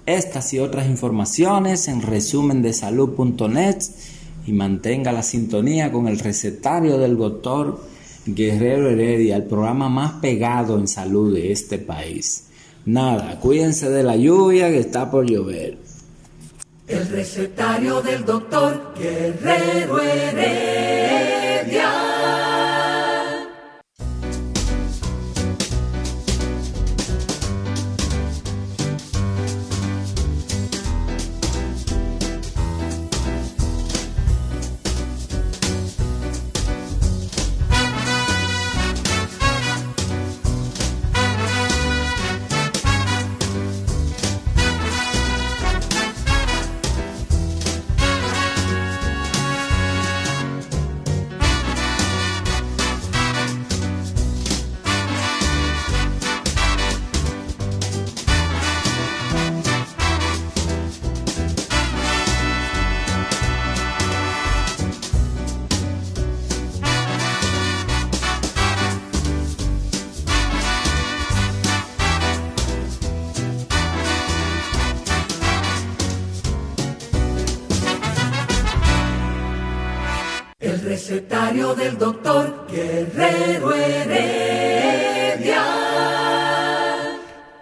[0.05, 3.77] Estas y otras informaciones en resumen de salud.net
[4.45, 7.79] y mantenga la sintonía con el recetario del doctor
[8.25, 12.45] Guerrero Heredia, el programa más pegado en salud de este país.
[12.85, 15.77] Nada, cuídense de la lluvia que está por llover.
[16.87, 20.41] El recetario del doctor Guerrero Heredia.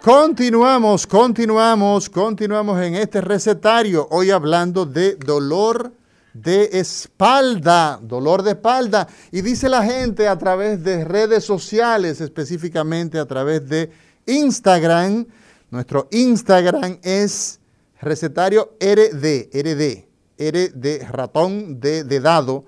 [0.02, 4.08] Continuamos, continuamos, continuamos en este recetario.
[4.12, 5.92] Hoy hablando de dolor
[6.34, 9.08] de espalda, dolor de espalda.
[9.32, 13.92] Y dice la gente a través de redes sociales, específicamente a través de
[14.26, 15.28] Instagram.
[15.70, 17.60] Nuestro Instagram es
[18.02, 22.66] recetario RD, RD, R de ratón, D de dado,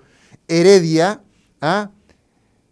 [0.48, 1.22] Heredia.
[1.62, 1.90] ¿Ah?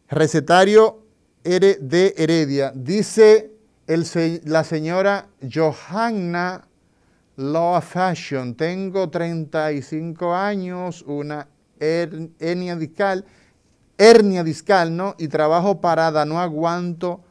[0.10, 1.04] Recetario
[1.44, 2.72] de Heredia.
[2.74, 3.52] Dice
[3.86, 6.68] la señora Johanna
[7.36, 8.56] Law Fashion.
[8.56, 11.48] Tengo 35 años, una
[11.80, 13.24] hernia discal,
[14.00, 15.14] hernia discal, ¿no?
[15.20, 17.22] Y trabajo parada, no aguanto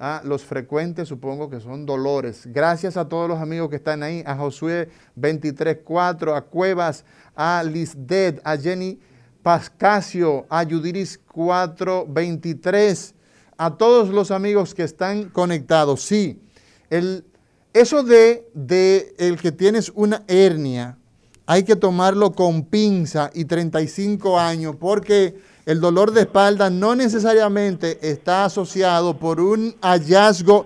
[0.00, 0.20] ¿ah?
[0.24, 2.48] los frecuentes, supongo que son dolores.
[2.52, 7.04] Gracias a todos los amigos que están ahí, a Josué 234, a Cuevas,
[7.36, 8.98] a Lisdet, a Jenny
[9.44, 13.14] Pascasio, Ayudiris 423,
[13.58, 16.00] a todos los amigos que están conectados.
[16.00, 16.40] Sí,
[16.88, 17.26] el,
[17.74, 20.96] eso de, de el que tienes una hernia,
[21.44, 27.98] hay que tomarlo con pinza y 35 años, porque el dolor de espalda no necesariamente
[28.00, 30.64] está asociado por un hallazgo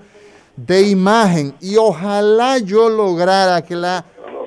[0.55, 1.53] de imagen.
[1.61, 4.05] Y ojalá yo lograra que la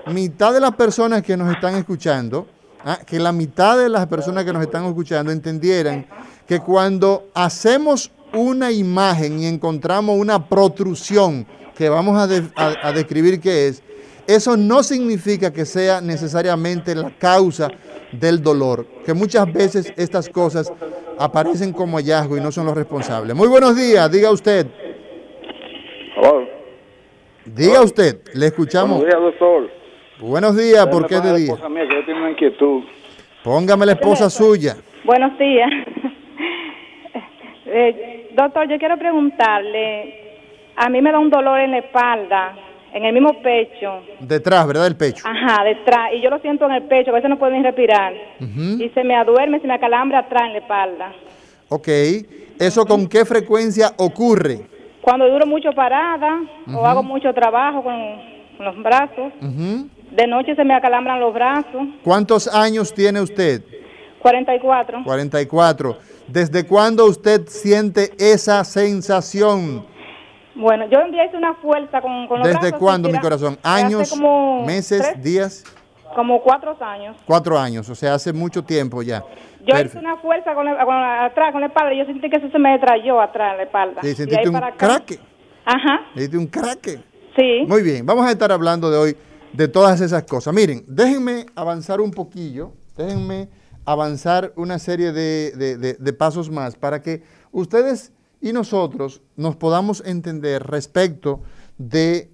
[0.07, 2.47] mitad de las personas que nos están escuchando,
[2.85, 2.99] ¿ah?
[3.05, 6.05] que la mitad de las personas que nos están escuchando entendieran
[6.47, 13.83] que cuando hacemos una imagen y encontramos una protrusión que vamos a, describir qué es,
[14.27, 17.69] eso no significa que sea necesariamente la causa
[18.11, 20.71] del dolor, que muchas veces estas cosas
[21.17, 23.35] aparecen como hallazgo y no son los responsables.
[23.35, 24.67] Muy buenos días, diga usted.
[27.45, 28.99] Diga usted, le escuchamos.
[28.99, 29.80] Buenos días, doctor.
[30.21, 31.55] Buenos días, ¿por qué de día?
[31.67, 32.83] Mía, que yo tengo una inquietud.
[33.43, 34.75] Póngame la esposa suya.
[35.03, 35.69] Buenos días.
[37.73, 40.39] Eh, doctor, yo quiero preguntarle,
[40.75, 42.53] a mí me da un dolor en la espalda,
[42.91, 44.01] en el mismo pecho.
[44.19, 44.87] Detrás, ¿verdad?
[44.87, 45.23] El pecho.
[45.25, 46.09] Ajá, detrás.
[46.13, 48.13] Y yo lo siento en el pecho, a veces no puedo ni respirar.
[48.41, 51.13] Y se me aduerme, se me acalambra atrás en la espalda.
[51.69, 51.87] Ok.
[52.59, 54.67] ¿Eso con qué frecuencia ocurre?
[54.99, 56.41] Cuando duro mucho parada
[56.75, 57.95] o hago mucho trabajo con,
[58.61, 59.33] los brazos.
[60.11, 61.87] De noche se me acalambran los brazos.
[62.03, 63.63] ¿Cuántos años tiene usted?
[64.21, 65.03] 44.
[65.05, 65.97] 44.
[66.27, 69.85] ¿Desde cuándo usted siente esa sensación?
[70.53, 73.57] Bueno, yo un día hice una fuerza con, con los ¿Desde cuándo, mi corazón?
[73.63, 74.13] ¿Años,
[74.65, 75.63] meses, días?
[76.13, 77.15] Como cuatro años.
[77.25, 79.23] Cuatro años, o sea, hace mucho tiempo ya.
[79.65, 82.49] Yo hice una fuerza con, la, atrás, con la espalda, y yo sentí que eso
[82.49, 84.01] se me trayó atrás la espalda.
[84.01, 85.19] Sí, sentiste un craque.
[85.63, 86.01] Ajá.
[86.13, 86.99] Sentiste un craque.
[87.37, 87.65] Sí.
[87.65, 89.17] Muy bien, vamos a estar hablando de hoy
[89.53, 90.53] de todas esas cosas.
[90.53, 93.49] Miren, déjenme avanzar un poquillo, déjenme
[93.85, 100.63] avanzar una serie de, de pasos más para que ustedes y nosotros nos podamos entender
[100.63, 101.41] respecto
[101.77, 102.29] de,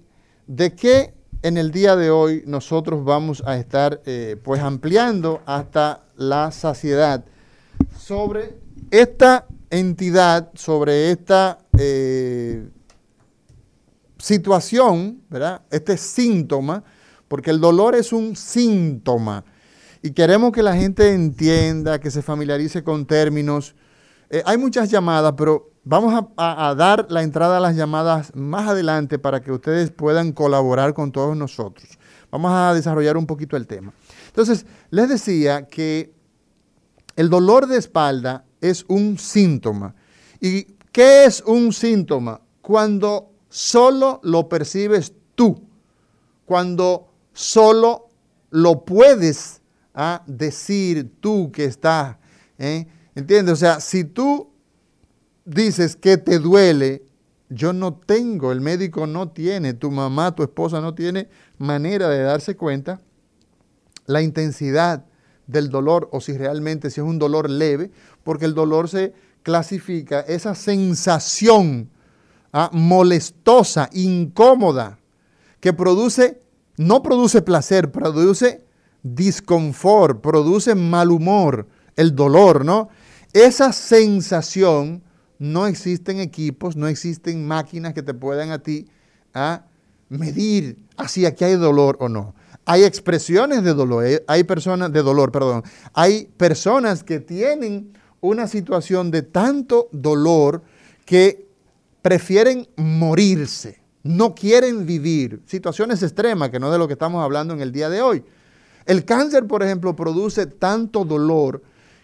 [0.46, 6.02] de qué en el día de hoy nosotros vamos a estar eh, pues ampliando hasta
[6.16, 7.24] la saciedad
[7.96, 8.58] sobre
[8.90, 12.68] esta entidad, sobre esta eh,
[14.18, 15.62] situación, ¿verdad?
[15.70, 16.82] Este síntoma,
[17.28, 19.44] porque el dolor es un síntoma
[20.02, 23.74] y queremos que la gente entienda, que se familiarice con términos.
[24.30, 29.18] Eh, hay muchas llamadas, pero Vamos a, dar la entrada a las llamadas más adelante
[29.18, 31.88] para que ustedes puedan colaborar con todos nosotros.
[32.30, 33.94] Vamos a desarrollar un poquito el tema.
[34.26, 36.12] Entonces, les decía que
[37.16, 39.94] el dolor de espalda es un síntoma.
[40.42, 42.42] ¿Y qué es un síntoma?
[42.60, 45.58] Cuando solo lo percibes tú,
[46.44, 47.07] cuando
[47.38, 48.08] solo
[48.50, 49.62] lo puedes
[49.94, 52.16] ah, decir tú que estás.
[52.58, 52.88] ¿eh?
[53.14, 53.52] ¿Entiendes?
[53.52, 54.50] O sea, si tú
[55.44, 57.04] dices que te duele,
[57.48, 61.28] yo no tengo, el médico no tiene, tu mamá, tu esposa no tiene
[61.58, 63.00] manera de darse cuenta
[64.06, 65.04] la intensidad
[65.46, 67.92] del dolor o si realmente si es un dolor leve,
[68.24, 69.14] porque el dolor se
[69.44, 71.88] clasifica, esa sensación
[72.52, 74.98] ah, molestosa, incómoda,
[75.60, 76.40] que produce,
[76.78, 78.64] no produce placer, produce
[79.02, 82.88] disconfort, produce mal humor, el dolor, ¿no?
[83.32, 85.02] Esa sensación
[85.38, 88.88] no existen equipos, no existen máquinas que te puedan a ti
[90.08, 92.34] medir así aquí hay dolor o no.
[92.64, 95.62] Hay expresiones de dolor, eh, hay personas de dolor, perdón.
[95.94, 100.62] Hay personas que tienen una situación de tanto dolor
[101.06, 101.46] que
[102.02, 105.42] prefieren morirse, no quieren vivir.
[105.46, 108.24] Situaciones extremas, que no de lo que estamos hablando en el día de hoy.
[108.86, 111.62] El cáncer, por ejemplo, produce tanto dolor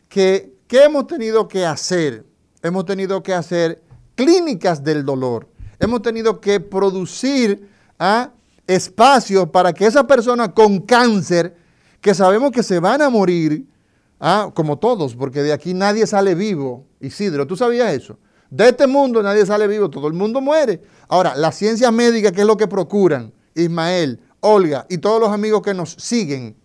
[0.09, 2.25] que ¿qué hemos tenido que hacer?
[2.65, 3.83] hemos tenido que hacer
[4.15, 5.47] clínicas del dolor.
[5.79, 7.69] Hemos tenido que producir
[7.99, 8.31] ¿ah?
[8.67, 11.55] espacios para que esa persona con cáncer,
[12.01, 13.67] que sabemos que se van a morir,
[14.19, 14.51] ¿ah?
[14.55, 16.87] como todos, porque de aquí nadie sale vivo.
[17.01, 18.19] Isidro, ¿tú sabías eso?
[18.55, 20.81] De este mundo nadie sale vivo, todo el mundo muere.
[21.09, 23.33] Ahora, la ciencia médica, ¿qué es lo que procuran?
[23.55, 26.57] Ismael, Olga y todos los amigos que nos siguen,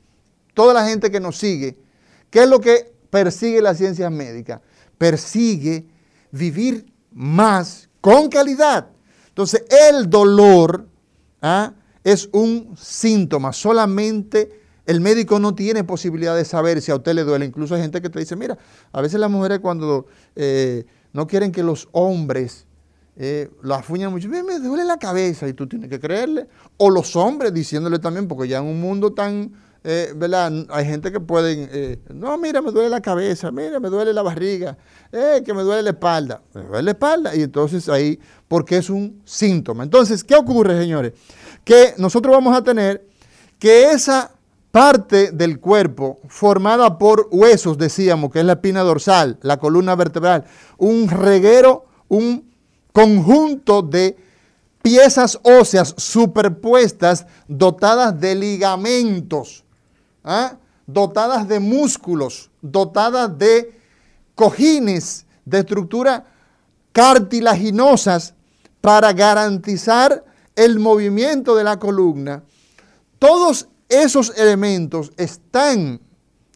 [0.54, 1.78] toda la gente que nos sigue,
[2.30, 4.62] ¿qué es lo que persigue la ciencia médica?
[5.00, 5.88] persigue
[6.30, 8.90] vivir más con calidad.
[9.30, 10.86] Entonces, el dolor
[11.42, 11.74] ¿ah?
[12.04, 13.52] es un síntoma.
[13.52, 17.46] Solamente el médico no tiene posibilidad de saber si a usted le duele.
[17.46, 18.58] Incluso hay gente que te dice, mira,
[18.92, 22.66] a veces las mujeres cuando eh, no quieren que los hombres
[23.16, 26.48] eh, la fuñan mucho, me, me duele la cabeza y tú tienes que creerle.
[26.78, 29.52] O los hombres diciéndole también, porque ya en un mundo tan
[29.84, 30.52] eh, ¿verdad?
[30.72, 34.22] Hay gente que pueden, eh, no, mira, me duele la cabeza, mira, me duele la
[34.22, 34.78] barriga,
[35.12, 38.90] eh, que me duele la espalda, me duele la espalda, y entonces ahí, porque es
[38.90, 39.84] un síntoma.
[39.84, 41.14] Entonces, ¿qué ocurre, señores?
[41.64, 43.08] Que nosotros vamos a tener
[43.58, 44.32] que esa
[44.72, 50.46] parte del cuerpo formada por huesos, decíamos, que es la espina dorsal, la columna vertebral,
[50.78, 52.50] un reguero, un
[52.94, 54.18] conjunto de
[54.82, 59.64] piezas óseas superpuestas dotadas de ligamentos
[60.24, 60.58] ¿ah?
[60.86, 63.78] dotadas de músculos, dotadas de
[64.36, 66.26] cojines, de estructura
[66.92, 68.34] cartilaginosas
[68.82, 70.24] para garantizar
[70.56, 72.44] el movimiento de la columna.
[73.20, 76.00] Todos esos elementos están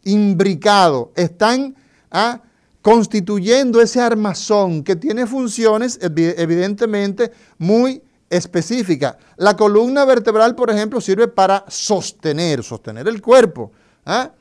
[0.03, 1.75] imbricados, están
[2.11, 2.41] ah,
[2.81, 9.15] constituyendo ese armazón que tiene funciones evidentemente muy específicas.
[9.37, 13.71] La columna vertebral, por ejemplo, sirve para sostener, sostener el cuerpo.
[14.05, 14.31] ¿ah?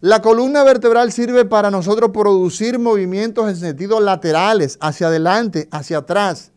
[0.00, 6.52] La columna vertebral sirve para nosotros producir movimientos en sentido laterales, hacia adelante, hacia atrás.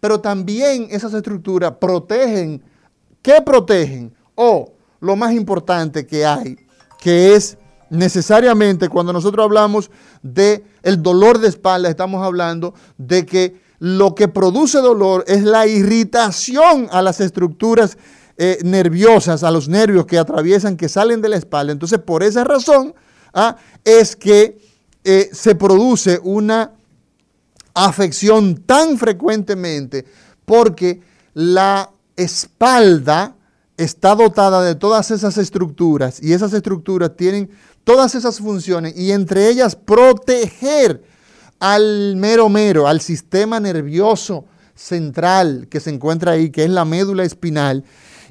[0.00, 2.62] Pero también esas estructuras protegen.
[3.20, 4.14] ¿Qué protegen?
[4.34, 4.72] O
[5.02, 6.56] lo más importante que hay,
[7.00, 7.58] que es
[7.90, 9.90] necesariamente cuando nosotros hablamos
[10.22, 15.66] de el dolor de espalda, estamos hablando de que lo que produce dolor es la
[15.66, 17.98] irritación a las estructuras
[18.38, 21.72] eh, nerviosas, a los nervios que atraviesan, que salen de la espalda.
[21.72, 22.94] Entonces, por esa razón
[23.34, 24.56] ah, es que
[25.02, 26.70] eh, se produce una
[27.74, 30.06] afección tan frecuentemente
[30.44, 31.00] porque
[31.34, 33.34] la espalda
[33.76, 37.50] está dotada de todas esas estructuras y esas estructuras tienen
[37.84, 41.02] todas esas funciones y entre ellas proteger
[41.58, 44.44] al mero mero, al sistema nervioso
[44.74, 47.84] central que se encuentra ahí, que es la médula espinal.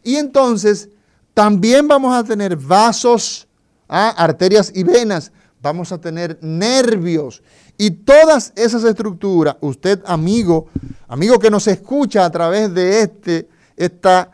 [0.04, 0.90] Y entonces
[1.34, 3.48] también vamos a tener vasos,
[3.88, 4.10] ¿ah?
[4.18, 5.32] arterias y venas,
[5.62, 7.42] vamos a tener nervios
[7.78, 10.68] y todas esas estructuras, usted amigo,
[11.08, 14.30] amigo que nos escucha a través de este, esta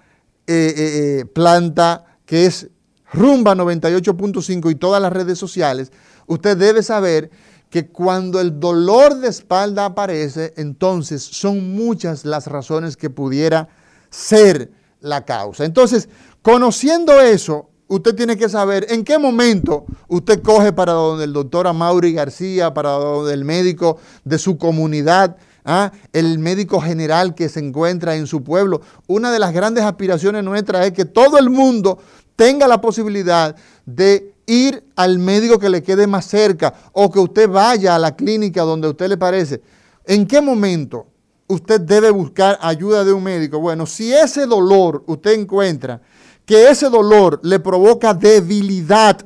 [0.50, 2.70] eh, eh, eh, planta que es
[3.12, 5.91] Rumba 98.5 y todas las redes sociales,
[6.26, 7.30] usted debe saber
[7.70, 13.68] que cuando el dolor de espalda aparece, entonces son muchas las razones que pudiera
[14.10, 14.72] ser
[15.02, 15.66] la causa.
[15.66, 16.08] Entonces,
[16.41, 21.68] conociendo eso, usted tiene que saber en qué momento usted coge para donde el doctor
[21.68, 25.38] Amaury García, para donde el médico de su comunidad,
[25.68, 25.91] ¿ah?
[26.13, 28.82] el médico general que se encuentra en su pueblo.
[29.05, 31.99] Una de las grandes aspiraciones nuestras es que todo el mundo
[32.36, 33.55] tenga la posibilidad
[33.86, 38.15] de ir al médico que le quede más cerca o que usted vaya a la
[38.15, 39.61] clínica donde a usted le parece.
[40.05, 41.07] ¿En qué momento
[41.47, 43.59] usted debe buscar ayuda de un médico?
[43.59, 46.01] Bueno, si ese dolor usted encuentra
[46.45, 49.20] que ese dolor le provoca debilidad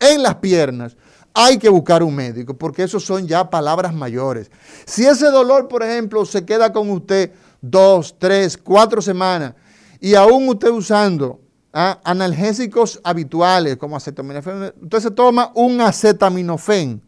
[0.00, 0.96] en las piernas,
[1.40, 4.50] hay que buscar un médico, porque eso son ya palabras mayores.
[4.84, 7.30] Si ese dolor, por ejemplo, se queda con usted
[7.60, 9.54] dos, tres, cuatro semanas
[10.00, 11.40] y aún usted usando
[11.72, 12.00] ¿ah?
[12.02, 14.74] analgésicos habituales como acetaminofén.
[14.82, 17.00] Usted se toma un acetaminofén,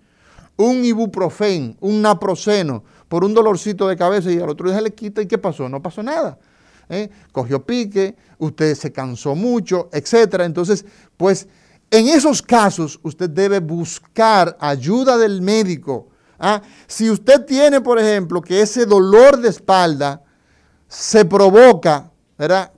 [0.56, 4.94] un ibuprofen, un naproxeno por un dolorcito de cabeza y al otro día se le
[4.94, 5.68] quita y ¿qué pasó?
[5.68, 6.38] No pasó nada.
[6.88, 7.10] ¿eh?
[7.32, 10.42] Cogió pique, usted se cansó mucho, etc.
[10.44, 10.84] Entonces,
[11.16, 11.48] pues
[11.90, 16.08] en esos casos usted debe buscar ayuda del médico.
[16.38, 16.62] ¿ah?
[16.86, 20.22] Si usted tiene, por ejemplo, que ese dolor de espalda
[20.88, 22.72] se provoca, ¿verdad?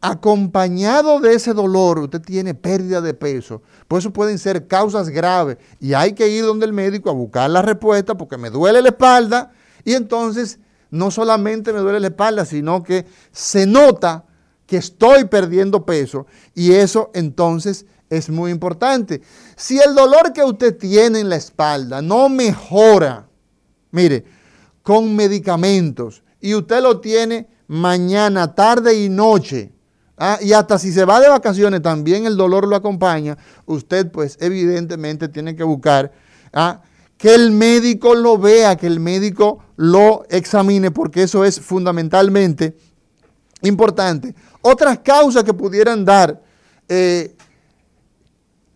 [0.00, 3.62] acompañado de ese dolor, usted tiene pérdida de peso.
[3.88, 7.50] Por eso pueden ser causas graves y hay que ir donde el médico a buscar
[7.50, 9.52] la respuesta porque me duele la espalda
[9.84, 10.60] y entonces
[10.90, 14.24] no solamente me duele la espalda, sino que se nota
[14.66, 19.22] que estoy perdiendo peso y eso entonces es muy importante.
[19.56, 23.26] Si el dolor que usted tiene en la espalda no mejora,
[23.90, 24.24] mire,
[24.82, 29.72] con medicamentos y usted lo tiene mañana, tarde y noche,
[30.18, 33.36] Ah, y hasta si se va de vacaciones también el dolor lo acompaña,
[33.66, 36.10] usted pues evidentemente tiene que buscar
[36.54, 36.80] ah,
[37.18, 42.76] que el médico lo vea, que el médico lo examine, porque eso es fundamentalmente
[43.60, 44.34] importante.
[44.62, 46.42] Otras causas que pudieran dar
[46.88, 47.35] eh,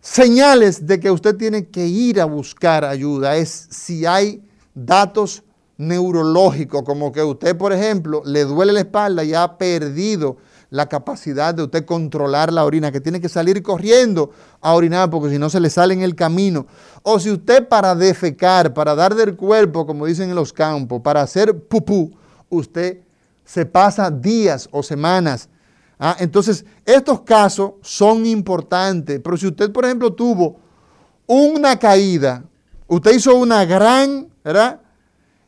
[0.01, 4.43] señales de que usted tiene que ir a buscar ayuda es si hay
[4.73, 5.43] datos
[5.77, 10.37] neurológicos, como que usted, por ejemplo, le duele la espalda y ha perdido
[10.69, 14.31] la capacidad de usted controlar la orina, que tiene que salir corriendo
[14.61, 16.65] a orinar porque si no se le sale en el camino.
[17.03, 21.21] O si usted para defecar, para dar del cuerpo, como dicen en los campos, para
[21.21, 22.11] hacer pupú,
[22.49, 22.99] usted
[23.43, 25.49] se pasa días o semanas.
[26.01, 26.17] ¿Ah?
[26.19, 29.21] Entonces, estos casos son importantes.
[29.23, 30.59] Pero si usted, por ejemplo, tuvo
[31.27, 32.43] una caída,
[32.87, 34.81] usted hizo una gran, ¿verdad?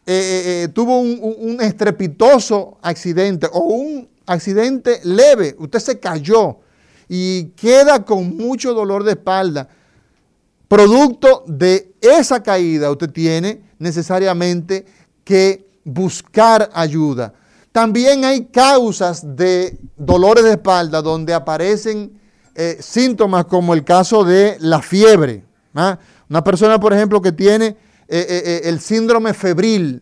[0.06, 6.58] Eh, eh, eh, tuvo un estrepitoso accidente o un accidente leve, usted se cayó
[7.08, 9.68] y queda con mucho dolor de espalda.
[10.68, 14.86] Producto de esa caída, usted tiene necesariamente
[15.24, 17.34] que buscar ayuda.
[17.74, 22.18] También hay causas de dolores de espalda donde aparecen
[22.56, 25.44] eh, síntomas como el caso de la fiebre.
[25.76, 26.00] ¿ah?
[26.30, 27.76] Una persona, por ejemplo, que tiene
[28.08, 30.02] eh, el síndrome febril,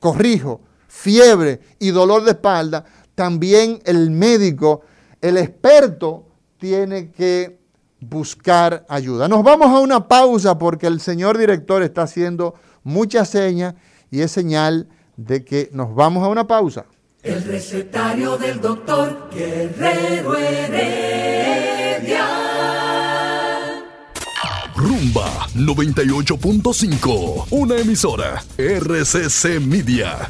[0.00, 2.84] corrijo, fiebre y dolor de espalda,
[3.14, 4.80] también el médico,
[5.20, 7.58] el experto, tiene que
[8.00, 9.28] buscar ayuda.
[9.28, 13.74] Nos vamos a una pausa porque el señor director está haciendo muchas señas
[14.10, 16.86] y es señal de que nos vamos a una pausa.
[17.22, 22.26] El recetario del doctor Guerrero Heredia.
[24.74, 30.28] Rumba 98.5, una emisora RCC Media.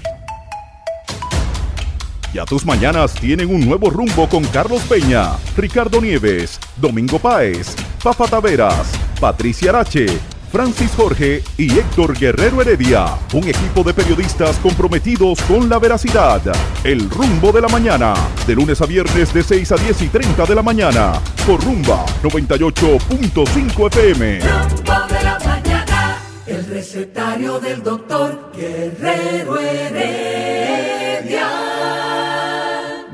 [2.34, 8.26] Ya tus mañanas tienen un nuevo rumbo con Carlos Peña, Ricardo Nieves, Domingo Páez, Fafa
[8.26, 10.18] Taveras, Patricia Arache,
[10.52, 13.16] Francis Jorge y Héctor Guerrero Heredia.
[13.32, 16.42] Un equipo de periodistas comprometidos con la veracidad.
[16.84, 18.12] El rumbo de la mañana.
[18.46, 21.14] De lunes a viernes de 6 a 10 y 30 de la mañana.
[21.46, 24.40] Por Rumba 98.5 FM.
[24.40, 26.18] Rumbo de la mañana.
[26.46, 31.48] El recetario del doctor Guerrero Heredia.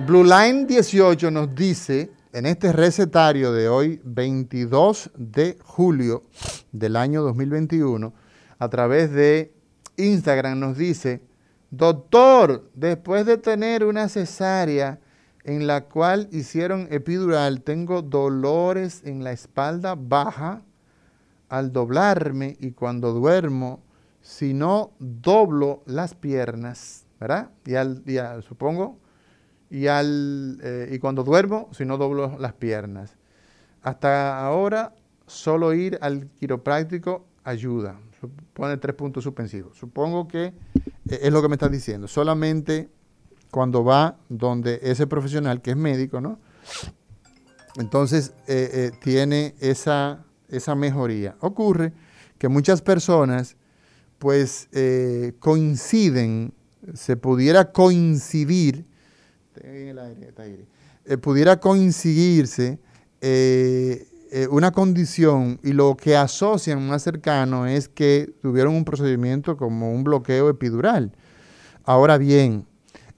[0.04, 6.22] Blue Line 18 nos dice en este recetario de hoy, 22 de julio
[6.70, 8.14] del año 2021,
[8.60, 9.52] a través de
[9.96, 11.20] Instagram nos dice,
[11.72, 15.00] doctor, después de tener una cesárea
[15.42, 20.62] en la cual hicieron epidural, tengo dolores en la espalda baja
[21.48, 23.82] al doblarme y cuando duermo,
[24.20, 27.50] si no doblo las piernas, ¿verdad?
[27.66, 28.16] Y, al, y
[28.46, 29.00] supongo
[29.70, 33.16] y, al, eh, y cuando duermo, si no doblo las piernas.
[33.82, 34.94] Hasta ahora,
[35.26, 38.00] solo ir al quiropráctico ayuda.
[38.54, 39.76] Pone tres puntos suspensivos.
[39.76, 42.08] Supongo que eh, es lo que me estás diciendo.
[42.08, 42.88] Solamente
[43.50, 46.38] cuando va donde ese profesional, que es médico, ¿no?
[47.76, 51.36] Entonces eh, tiene esa, esa mejoría.
[51.40, 51.92] Ocurre
[52.38, 53.56] que muchas personas,
[54.18, 54.68] pues,
[55.38, 56.52] coinciden,
[56.94, 58.86] se pudiera coincidir
[59.64, 62.78] eh, pudiera coincidirse
[63.20, 69.56] eh, eh, una condición y lo que asocian más cercano es que tuvieron un procedimiento
[69.56, 71.12] como un bloqueo epidural.
[71.84, 72.66] Ahora bien,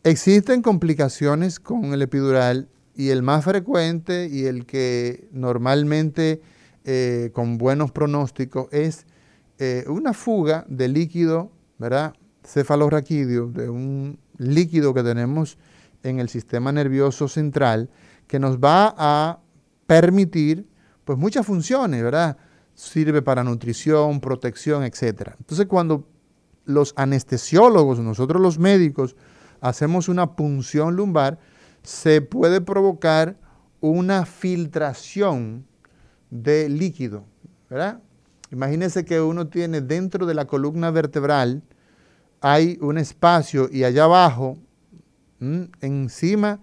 [0.05, 6.41] existen complicaciones con el epidural y el más frecuente y el que normalmente
[7.33, 9.07] con buenos pronósticos es
[9.87, 12.15] una fuga de líquido, ¿verdad?
[12.45, 15.57] Cefalorraquídeo, de un líquido que tenemos
[16.03, 17.91] en el sistema nervioso central
[18.27, 19.41] que nos va a
[19.87, 20.69] permitir
[21.05, 22.37] pues muchas funciones, ¿verdad?
[22.75, 25.33] Sirve para nutrición, protección, etc.
[25.39, 26.07] Entonces cuando
[26.65, 29.17] los anestesiólogos, nosotros los médicos,
[29.61, 31.39] hacemos una punción lumbar,
[31.83, 33.37] se puede provocar
[33.81, 35.67] una filtración
[36.31, 37.25] de líquido,
[37.69, 38.01] ¿verdad?
[38.53, 41.63] Imagínense que uno tiene dentro de la columna vertebral,
[42.41, 44.57] hay un espacio y allá abajo
[45.81, 46.61] encima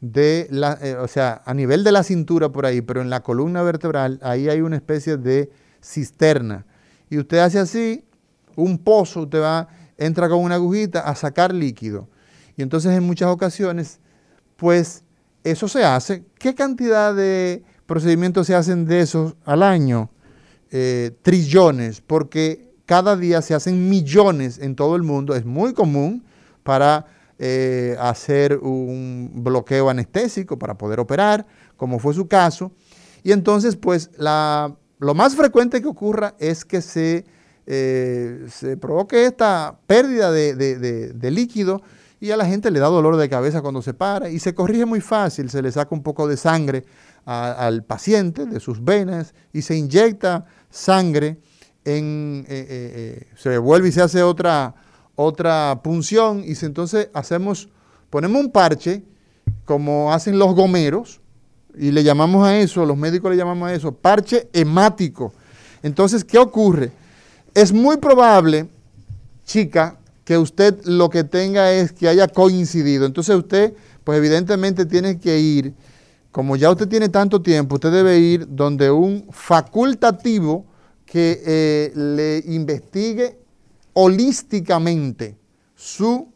[0.00, 3.22] de la, eh, o sea, a nivel de la cintura por ahí, pero en la
[3.22, 5.50] columna vertebral, ahí hay una especie de
[5.82, 6.64] cisterna.
[7.10, 8.04] Y usted hace así,
[8.56, 9.68] un pozo, usted va,
[9.98, 12.08] entra con una agujita a sacar líquido.
[12.56, 14.00] Y entonces en muchas ocasiones,
[14.56, 15.04] pues
[15.44, 16.24] eso se hace.
[16.38, 20.10] ¿Qué cantidad de procedimientos se hacen de esos al año?
[20.70, 25.34] Eh, trillones, porque cada día se hacen millones en todo el mundo.
[25.34, 26.24] Es muy común
[26.62, 27.06] para
[27.42, 31.46] eh, hacer un bloqueo anestésico para poder operar,
[31.78, 32.70] como fue su caso.
[33.22, 37.24] Y entonces, pues, lo más frecuente que ocurra es que se,
[37.66, 41.80] eh, se provoque esta pérdida de, líquido
[42.20, 44.84] y a la gente le da dolor de cabeza cuando se para y se corrige
[44.84, 46.84] muy fácil, se le saca un poco de sangre
[47.24, 51.38] al paciente de sus venas y se inyecta sangre
[51.86, 54.74] en, eh, se vuelve y se hace otra,
[55.20, 57.68] otra punción y entonces hacemos,
[58.08, 59.02] ponemos un parche
[59.64, 61.20] como hacen los gomeros
[61.76, 65.32] y le llamamos a eso, los médicos le llamamos a eso, parche hemático.
[65.82, 66.90] Entonces, ¿qué ocurre?
[67.54, 68.68] Es muy probable,
[69.44, 73.06] chica, que usted lo que tenga es que haya coincidido.
[73.06, 75.74] Entonces usted, pues evidentemente tiene que ir,
[76.30, 80.64] como ya usted tiene tanto tiempo, usted debe ir donde un facultativo
[81.04, 83.40] que eh, le investigue
[83.92, 85.36] holísticamente
[85.74, 86.32] su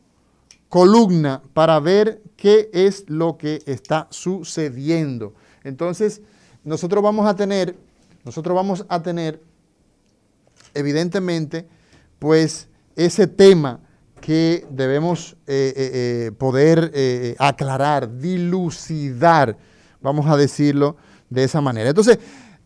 [0.68, 5.34] columna para ver qué es lo que está sucediendo.
[5.62, 6.20] Entonces,
[6.64, 7.76] nosotros vamos a tener,
[8.24, 9.40] nosotros vamos a tener,
[10.74, 11.66] evidentemente,
[12.18, 13.80] pues ese tema
[14.24, 15.90] que debemos eh, eh,
[16.26, 19.58] eh, poder aclarar, dilucidar,
[20.00, 20.96] vamos a decirlo
[21.28, 21.90] de esa manera.
[21.90, 22.18] Entonces,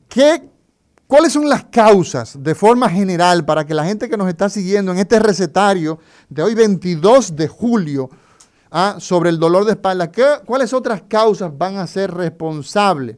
[0.08, 0.48] ¿qué,
[1.08, 4.92] ¿cuáles son las causas de forma general para que la gente que nos está siguiendo
[4.92, 5.98] en este recetario
[6.28, 8.08] de hoy 22 de julio
[8.70, 13.16] ah, sobre el dolor de espalda, ¿qué, ¿cuáles otras causas van a ser responsables?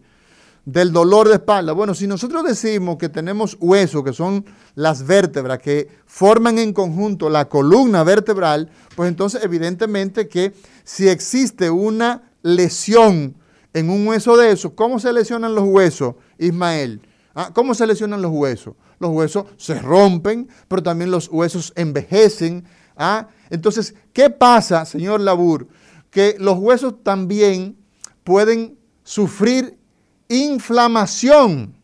[0.64, 1.72] del dolor de espalda.
[1.72, 7.28] Bueno, si nosotros decimos que tenemos huesos, que son las vértebras que forman en conjunto
[7.28, 10.52] la columna vertebral, pues entonces evidentemente que
[10.84, 13.34] si existe una lesión
[13.72, 17.00] en un hueso de eso, ¿cómo se lesionan los huesos, Ismael?
[17.34, 17.50] ¿Ah?
[17.54, 18.74] ¿Cómo se lesionan los huesos?
[18.98, 22.64] Los huesos se rompen, pero también los huesos envejecen.
[22.96, 23.28] ¿ah?
[23.50, 25.68] Entonces, ¿qué pasa, señor Labur?
[26.10, 27.76] Que los huesos también
[28.24, 29.78] pueden sufrir
[30.28, 31.74] inflamación.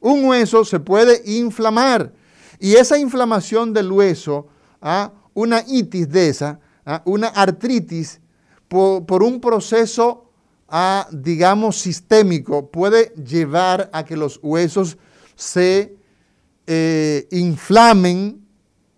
[0.00, 2.12] Un hueso se puede inflamar
[2.58, 4.48] y esa inflamación del hueso,
[4.82, 5.12] ¿ah?
[5.34, 7.02] una itis de esa, ¿ah?
[7.04, 8.20] una artritis,
[8.66, 10.27] por, un proceso,
[10.68, 11.08] ¿ah?
[11.10, 14.98] digamos, sistémico, puede llevar a que los huesos
[15.34, 15.96] se
[16.66, 18.46] eh, inflamen,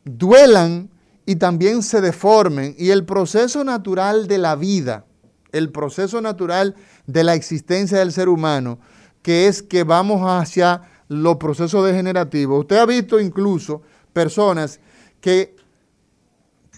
[0.05, 0.91] duelan
[1.27, 2.75] y también se deformen.
[2.79, 5.05] Y el proceso natural de la vida,
[5.53, 6.75] el proceso natural
[7.07, 8.79] de la existencia del ser humano,
[9.23, 12.61] que es que vamos hacia los procesos degenerativos.
[12.61, 14.81] Usted ha visto incluso personas
[15.21, 15.57] que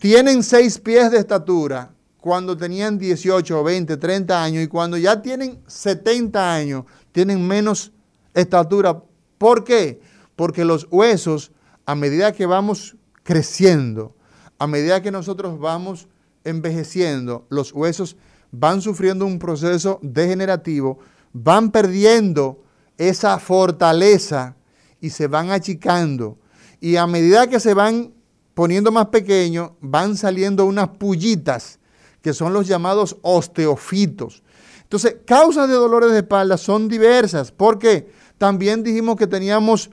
[0.01, 1.93] tienen seis pies de estatura
[2.23, 7.91] cuando tenían 18, 20, 30 años y cuando ya tienen 70 años tienen menos
[8.33, 9.03] estatura.
[9.39, 10.01] ¿Por qué?
[10.37, 11.51] Porque los huesos,
[11.85, 14.15] a medida que vamos creciendo,
[14.61, 16.07] a medida que nosotros vamos
[16.45, 18.17] envejeciendo, los huesos
[18.53, 21.01] van sufriendo un proceso degenerativo,
[21.33, 22.63] van perdiendo
[22.99, 24.55] esa fortaleza
[25.01, 26.39] y se van achicando.
[26.79, 28.15] Y a medida que se van
[28.55, 31.81] poniendo más pequeños, van saliendo unas pullitas,
[32.23, 34.43] que son los llamados osteofitos.
[34.83, 39.91] Entonces, causas de dolores de espalda son diversas, porque también dijimos que teníamos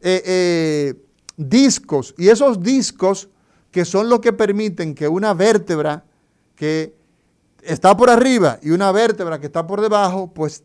[0.00, 0.94] eh, eh,
[1.36, 3.28] discos, y esos discos
[3.70, 6.04] que son los que permiten que una vértebra
[6.54, 6.94] que
[7.62, 10.62] está por arriba y una vértebra que está por debajo, pues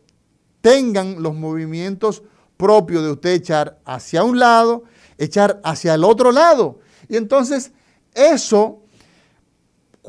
[0.62, 2.22] tengan los movimientos
[2.58, 4.84] propios de usted echar hacia un lado,
[5.18, 6.80] echar hacia el otro lado.
[7.08, 7.72] Y entonces
[8.14, 8.84] eso,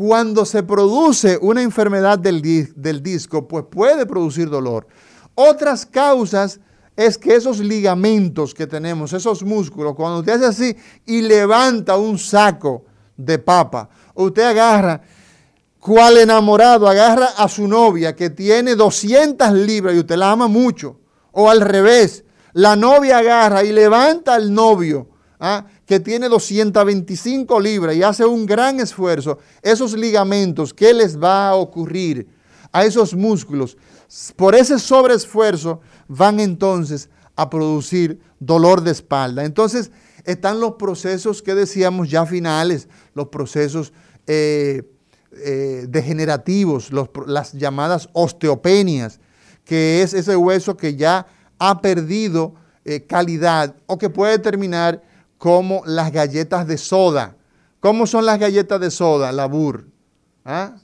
[0.01, 2.41] cuando se produce una enfermedad del,
[2.75, 4.87] del disco, pues puede producir dolor.
[5.35, 6.59] Otras causas
[6.97, 12.19] es que esos ligamentos que tenemos, esos músculos, cuando usted hace así y levanta un
[12.19, 15.03] saco de papa, usted agarra
[15.79, 20.99] cual enamorado agarra a su novia que tiene 200 libras y usted la ama mucho,
[21.33, 22.25] o al revés,
[22.55, 25.65] la novia agarra y levanta al novio ¿ah?
[25.91, 31.57] Que tiene 225 libras y hace un gran esfuerzo, esos ligamentos, ¿qué les va a
[31.57, 32.29] ocurrir
[32.71, 33.77] a esos músculos?
[34.37, 39.45] Por ese sobreesfuerzo van entonces a producir dolor de espalda.
[39.45, 39.91] Entonces
[40.23, 43.93] están los procesos que decíamos ya finales, los procesos...
[44.29, 44.89] Eh,
[45.33, 46.91] eh, degenerativos,
[47.27, 49.21] las llamadas osteopenias,
[49.65, 51.29] que es ese hueso que ya
[51.61, 55.05] ha perdido eh, calidad o que puede terminar
[55.41, 57.35] como las galletas de soda.
[57.81, 59.87] ¿Cómo son las galletas de soda, la BUR?
[60.45, 60.77] ¿Ah?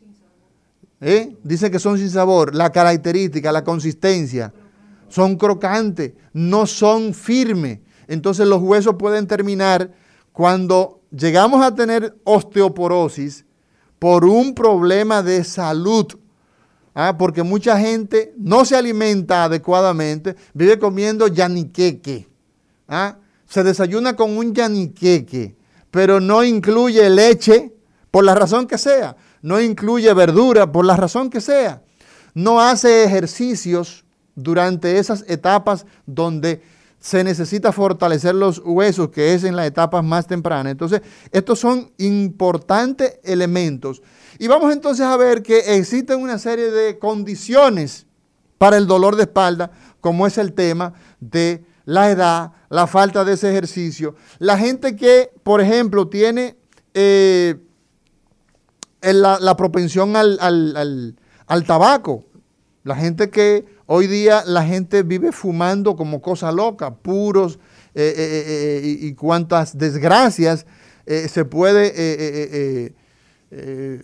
[1.02, 1.36] ¿Eh?
[1.44, 2.54] Dice que son sin sabor.
[2.54, 4.54] La característica, la consistencia.
[5.10, 7.80] Son crocantes, no son firmes.
[8.08, 9.92] Entonces los huesos pueden terminar
[10.32, 13.44] cuando llegamos a tener osteoporosis,
[13.98, 16.06] por un problema de salud.
[16.94, 17.14] ¿ah?
[17.18, 22.26] Porque mucha gente no se alimenta adecuadamente, vive comiendo yaniqueque.
[22.88, 23.18] ¿ah?
[23.46, 25.56] Se desayuna con un yaniqueque,
[25.90, 27.72] pero no incluye leche,
[28.10, 29.16] por la razón que sea.
[29.42, 31.82] No incluye verdura, por la razón que sea.
[32.34, 36.62] No hace ejercicios durante esas etapas donde
[36.98, 40.72] se necesita fortalecer los huesos, que es en las etapas más tempranas.
[40.72, 44.02] Entonces, estos son importantes elementos.
[44.38, 48.06] Y vamos entonces a ver que existen una serie de condiciones
[48.58, 49.70] para el dolor de espalda,
[50.00, 54.14] como es el tema de la edad, la falta de ese ejercicio.
[54.38, 56.58] La gente que, por ejemplo, tiene
[56.92, 57.56] eh,
[59.00, 61.16] la, propensión al,
[61.46, 62.26] al tabaco,
[62.84, 67.60] la gente que Hoy día la gente vive fumando como cosa loca, puros
[67.94, 70.66] eh, eh, eh, y, cuantas desgracias
[71.06, 72.92] se puede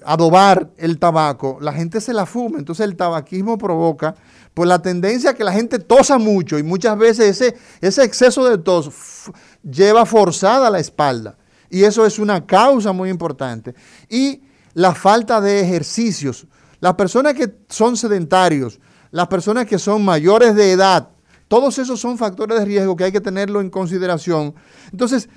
[0.04, 1.58] adobar el tabaco.
[1.60, 4.14] La gente se la fuma, entonces el tabaquismo provoca
[4.54, 8.48] pues la tendencia a que la gente tosa mucho y muchas veces ese, ese exceso
[8.48, 8.90] de tos
[9.62, 11.36] lleva forzada la espalda.
[11.70, 13.74] Y eso es una causa muy importante.
[14.08, 14.42] Y
[14.74, 16.46] la falta de ejercicios.
[16.80, 18.78] Las personas que son sedentarios,
[19.10, 21.08] las personas que son mayores de edad,
[21.48, 24.54] Todos esos son factores de riesgo que hay que tenerlo en consideración.
[24.90, 25.28] Entonces,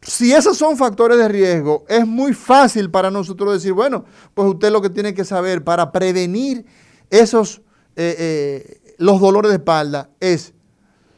[0.00, 4.70] si esos son factores de riesgo, es muy fácil para nosotros decir, bueno, pues usted
[4.70, 6.64] lo que tiene que saber para prevenir
[7.10, 7.62] esos,
[7.96, 10.54] eh, eh, los dolores de espalda es,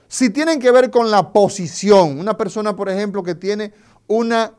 [0.08, 3.72] si tienen que ver con la posición, una persona, por ejemplo, que tiene
[4.06, 4.54] una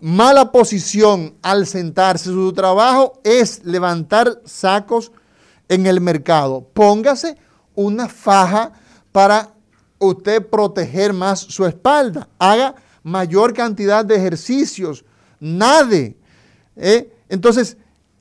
[0.00, 5.12] mala posición al sentarse, su trabajo es levantar sacos
[5.68, 7.36] en el mercado, póngase
[7.74, 8.72] una faja
[9.12, 9.54] para
[9.98, 15.04] usted proteger más su espalda, haga mayor cantidad de ejercicios,
[15.38, 16.16] nade.
[16.76, 17.10] ¿eh?
[17.28, 17.76] Entonces,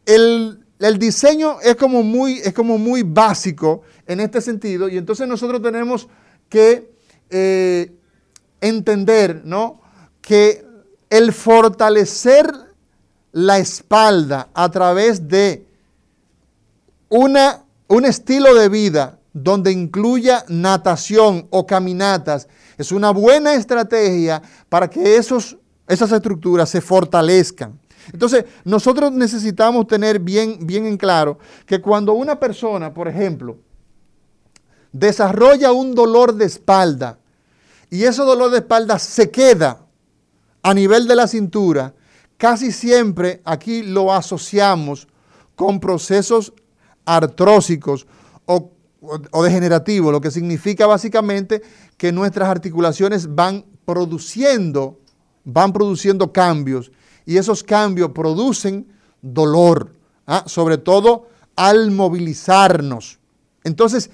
[0.06, 0.66] el,
[0.98, 6.08] diseño es como, muy, es como muy básico en este sentido y entonces nosotros tenemos
[6.48, 6.92] que
[7.30, 7.92] eh,
[8.62, 9.82] entender ¿no?
[10.22, 10.66] que
[11.10, 12.52] el fortalecer
[13.32, 15.66] la espalda a través de
[17.10, 24.90] una, un estilo de vida donde incluya natación o caminatas es una buena estrategia para
[24.90, 27.80] que esos, esas estructuras se fortalezcan.
[28.12, 33.58] Entonces, nosotros necesitamos tener bien, bien en claro que cuando una persona, por ejemplo,
[34.92, 37.20] desarrolla un dolor de espalda
[37.90, 39.86] y ese dolor de espalda se queda
[40.64, 41.94] a nivel de la cintura,
[42.38, 45.08] casi siempre aquí lo asociamos
[45.56, 46.54] con procesos
[47.06, 48.08] artrósicos
[48.46, 48.72] o,
[49.02, 51.62] o degenerativos, lo que significa básicamente
[51.98, 55.00] que nuestras articulaciones van produciendo,
[55.46, 56.92] van produciendo cambios
[57.26, 58.88] y esos cambios producen
[59.22, 59.94] dolor,
[60.28, 60.44] ¿ah?
[60.48, 63.20] sobre todo al movilizarnos.
[63.64, 64.10] Entonces,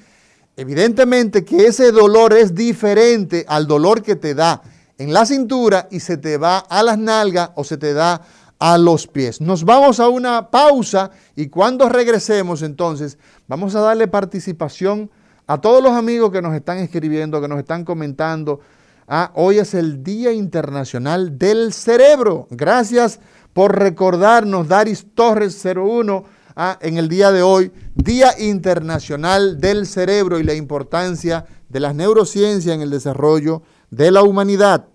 [0.56, 4.62] evidentemente que ese dolor es diferente al dolor que te da
[4.98, 8.22] en la cintura y se te va a las nalgas o se te da
[8.60, 9.42] a los pies.
[9.42, 13.18] Nos vamos a una pausa y cuando regresemos entonces
[13.48, 15.10] vamos a darle participación
[15.48, 18.60] a todos los amigos que nos están escribiendo, que nos están comentando,
[19.08, 22.48] ah, hoy es el Día Internacional del Cerebro.
[22.50, 23.20] Gracias
[23.54, 26.26] por recordarnos, Daris Torres 01,
[26.56, 31.96] ah, en el día de hoy, Día Internacional del Cerebro y la importancia de las
[31.96, 34.88] neurociencias en el desarrollo de la humanidad.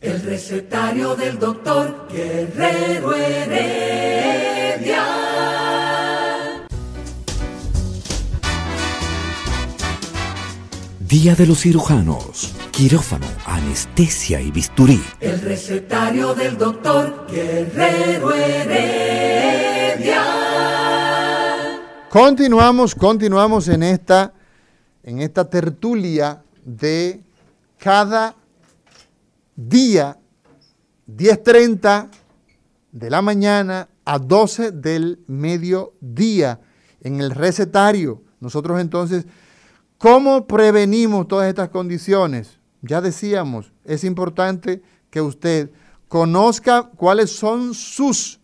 [0.00, 4.26] El recetario del doctor Guerrero Heredia.
[11.08, 15.00] Día de los cirujanos, quirófano, anestesia y bisturí.
[15.20, 20.20] El recetario del doctor Guerrero Heredia.
[22.10, 24.34] Continuamos, continuamos en esta,
[25.04, 27.22] en esta tertulia de
[27.78, 28.34] cada
[29.54, 30.18] día,
[31.06, 32.08] 10.30
[32.90, 36.58] de la mañana a 12 del mediodía,
[37.00, 38.24] en el recetario.
[38.40, 39.24] Nosotros entonces
[39.98, 42.58] ¿Cómo prevenimos todas estas condiciones?
[42.82, 45.70] Ya decíamos, es importante que usted
[46.08, 48.38] conozca cuáles son sus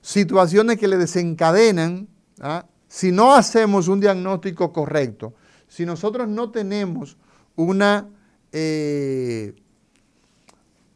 [0.00, 2.08] situaciones que le desencadenan
[2.40, 2.66] ¿ah?
[2.88, 5.34] si no hacemos un diagnóstico correcto.
[5.68, 7.16] Si nosotros no tenemos
[7.54, 8.08] una,
[8.52, 9.54] eh,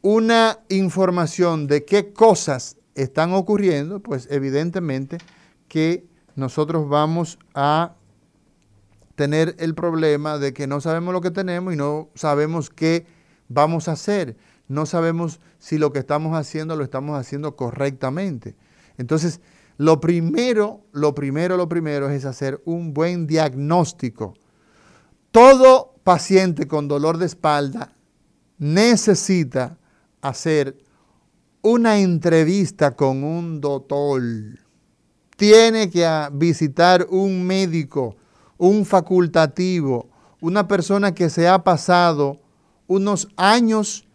[0.03, 5.19] una información de qué cosas están ocurriendo, pues evidentemente
[5.69, 6.05] que
[6.35, 7.95] nosotros vamos a
[9.21, 13.05] tener el problema de que no sabemos lo que tenemos y no sabemos qué
[13.49, 14.35] vamos a hacer.
[14.67, 18.57] No sabemos si lo que estamos haciendo lo estamos haciendo correctamente.
[18.97, 19.43] Entonces,
[19.77, 24.33] lo primero, lo primero, lo primero es hacer un buen diagnóstico.
[25.33, 27.93] Todo paciente con dolor de espalda
[28.57, 29.77] necesita
[30.23, 30.79] hacer
[31.61, 34.23] una entrevista con un doctor.
[35.37, 38.17] Tiene que visitar un médico
[38.61, 40.11] un facultativo,
[40.43, 42.37] una persona que se ha pasado
[42.87, 44.07] unos años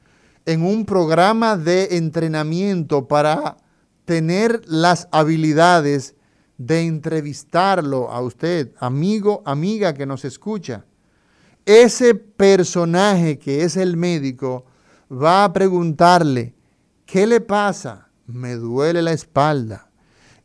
[0.46, 3.58] en un programa de entrenamiento para
[4.06, 6.14] tener las habilidades
[6.60, 10.86] de entrevistarlo a usted, amigo, amiga que nos escucha.
[11.66, 14.66] Ese personaje que es el médico
[15.12, 16.54] va a preguntarle,
[17.08, 18.10] ¿qué le pasa?
[18.28, 19.90] Me duele la espalda.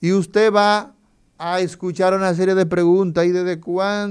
[0.00, 0.94] Y usted va
[1.42, 3.24] a escuchar una serie de preguntas.
[3.24, 3.58] ¿Y desde,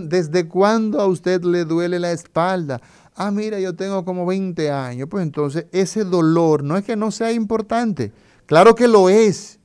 [0.08, 2.82] desde cuándo a usted le duele la espalda?
[3.16, 5.08] Ah, mira, yo tengo como 20 años.
[5.10, 8.12] Pues entonces ese dolor no es que no sea importante.
[8.48, 9.60] Claro que lo es.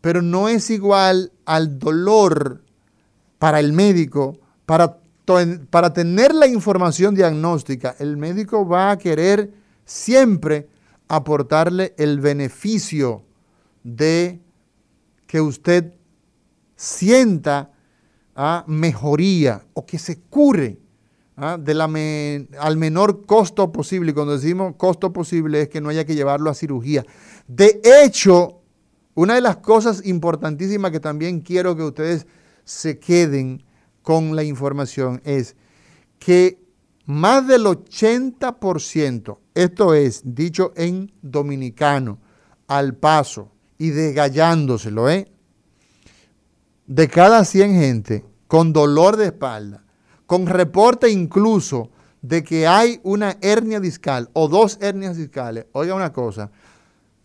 [0.00, 2.64] Pero no es igual al dolor
[3.38, 4.98] para el médico, para,
[5.70, 7.94] para tener la información diagnóstica.
[8.00, 9.52] El médico va a querer
[9.84, 10.68] siempre
[11.06, 13.22] aportarle el beneficio
[13.84, 14.40] de
[15.28, 15.99] que usted
[16.80, 17.70] sienta
[18.34, 18.64] ¿ah?
[18.66, 20.78] mejoría o que se cure
[21.36, 21.58] ¿ah?
[22.58, 24.14] al menor costo posible.
[24.14, 27.04] Cuando decimos costo posible es que no haya que llevarlo a cirugía.
[27.46, 28.62] De hecho,
[29.14, 32.26] una de las cosas importantísimas que también quiero que ustedes
[32.64, 33.62] se queden
[34.00, 35.56] con la información es
[36.18, 36.62] que
[37.04, 42.18] más del 80%, esto es dicho en dominicano,
[42.68, 45.30] al paso y desgallándoselo, ¿eh?
[46.90, 49.84] De cada 100 gente con dolor de espalda,
[50.26, 51.88] con reporte incluso
[52.20, 56.50] de que hay una hernia discal o dos hernias discales, oiga una cosa,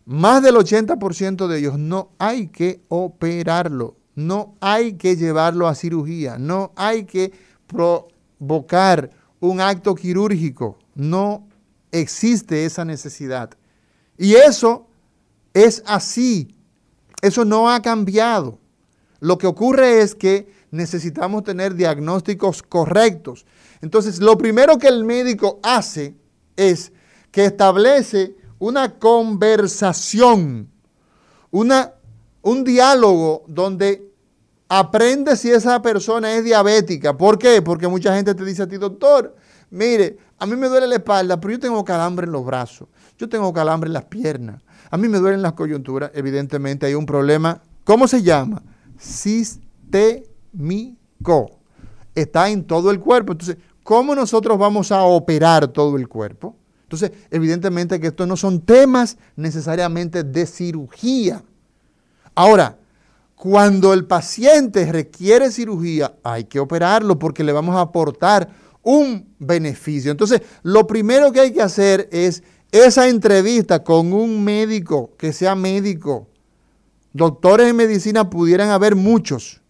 [0.05, 6.37] más del 80% de ellos no hay que operarlo, no hay que llevarlo a cirugía,
[6.37, 7.33] no hay que
[7.65, 9.09] provocar
[9.39, 11.47] un acto quirúrgico, no
[11.91, 13.49] existe esa necesidad.
[14.15, 14.85] Y eso
[15.55, 16.55] es así,
[17.23, 18.59] eso no ha cambiado.
[19.25, 23.47] Lo que ocurre es que necesitamos tener diagnósticos correctos.
[23.81, 26.15] Entonces, lo primero que el médico hace
[26.55, 26.91] es
[27.31, 30.69] que establece una conversación,
[31.49, 31.93] una,
[32.43, 34.13] un diálogo donde
[34.69, 37.17] aprende si esa persona es diabética.
[37.17, 37.63] ¿Por qué?
[37.63, 39.35] Porque mucha gente te dice a ti, doctor,
[39.71, 43.27] mire, a mí me duele la espalda, pero yo tengo calambre en los brazos, yo
[43.27, 44.61] tengo calambre en las piernas,
[44.91, 46.11] a mí me duelen las coyunturas.
[46.13, 48.61] Evidentemente hay un problema, ¿cómo se llama?
[48.97, 50.31] Sistémico.
[52.13, 53.33] Está en todo el cuerpo.
[53.33, 56.55] Entonces, ¿cómo nosotros vamos a operar todo el cuerpo?
[56.83, 61.43] Entonces, evidentemente que estos no son temas necesariamente de cirugía.
[62.35, 62.77] Ahora,
[63.35, 68.49] cuando el paciente requiere cirugía, hay que operarlo porque le vamos a aportar
[68.81, 70.11] un beneficio.
[70.11, 75.55] Entonces, lo primero que hay que hacer es esa entrevista con un médico que sea
[75.55, 76.27] médico.
[77.15, 79.61] Doctores en medicina pudieran haber muchos.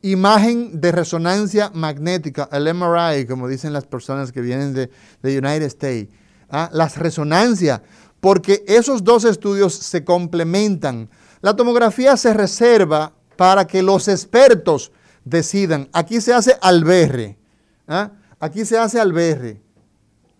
[0.02, 4.90] imagen de resonancia magnética, el MRI, como dicen las personas que vienen de,
[5.22, 6.08] United States,
[6.48, 6.70] ¿ah?
[6.72, 7.82] las resonancias,
[8.18, 11.08] porque esos dos estudios se complementan.
[11.40, 14.90] La tomografía se reserva para que los expertos
[15.24, 15.88] decidan.
[15.92, 17.38] Aquí se hace al berre,
[17.88, 18.10] ¿ah?
[18.38, 19.60] aquí se hace al berre,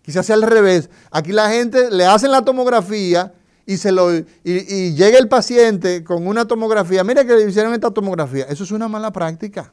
[0.00, 0.90] aquí se hace al revés.
[1.10, 3.32] Aquí la gente le hacen la tomografía
[3.66, 4.24] y, se lo, y,
[4.94, 8.88] llega el paciente con una tomografía, mira que le hicieron esta tomografía, eso es una
[8.88, 9.72] mala práctica.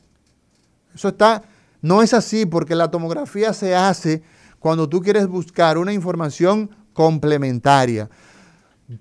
[0.94, 1.44] Eso está,
[1.82, 4.24] no es así porque la tomografía se hace
[4.60, 8.10] cuando tú quieres buscar una información complementaria.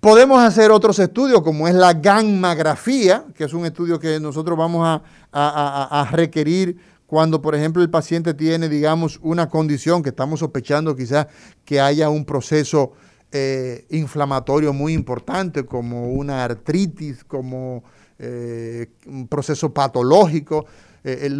[0.00, 5.00] Podemos hacer otros estudios como es la gammagrafía, que es un estudio que nosotros vamos
[5.32, 6.76] a, requerir
[7.06, 11.28] cuando, por ejemplo, el paciente tiene, digamos, una condición que estamos sospechando quizás
[11.64, 12.94] que haya un proceso
[13.30, 17.84] eh, inflamatorio muy importante como una artritis, como
[18.18, 20.66] eh, un proceso patológico,
[21.04, 21.30] eh,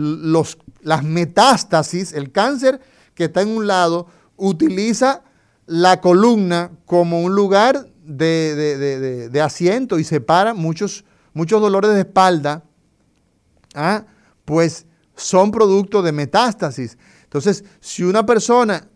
[0.82, 2.80] las metástasis, el cáncer
[3.12, 5.24] que está en un lado, utiliza
[5.66, 12.64] la columna como un lugar de, asiento y separa muchos, muchos dolores de espalda,
[13.74, 14.04] ¿ah?
[14.44, 16.96] pues son producto de metástasis.
[17.24, 18.88] Entonces, si una persona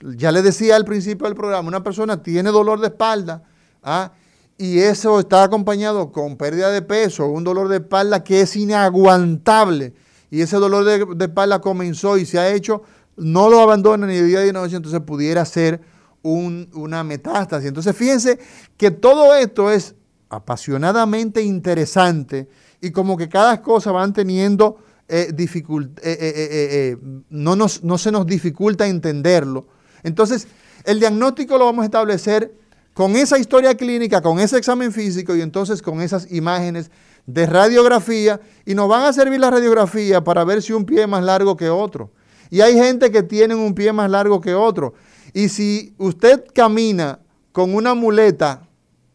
[0.00, 3.42] ya le decía al principio del programa, una persona tiene dolor de espalda
[3.82, 4.12] ¿ah?
[4.56, 9.94] y eso está acompañado con pérdida de peso, un dolor de espalda que es inaguantable
[10.30, 12.82] y ese dolor de, espalda comenzó y se ha hecho,
[13.16, 15.80] no lo abandona ni de día ni de noche, entonces pudiera ser
[16.22, 17.68] una metástasis.
[17.68, 18.38] Entonces fíjense
[18.76, 19.94] que todo esto es
[20.28, 22.48] apasionadamente interesante
[22.80, 24.78] y como que cada cosa van teniendo
[25.10, 26.96] eh, eh, eh,
[27.30, 29.66] no, no se nos dificulta entenderlo.
[30.02, 30.46] Entonces,
[30.84, 32.54] El diagnóstico lo vamos a establecer
[32.94, 36.90] con esa historia clínica, con ese examen físico y entonces con esas imágenes
[37.26, 41.08] de radiografía y nos van a servir la radiografía para ver si un pie es
[41.08, 42.10] más largo que otro.
[42.50, 44.94] Y hay gente que tiene un pie más largo que otro.
[45.38, 47.20] Y si usted camina
[47.52, 48.66] con una muleta,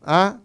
[0.01, 0.39] ¿ah?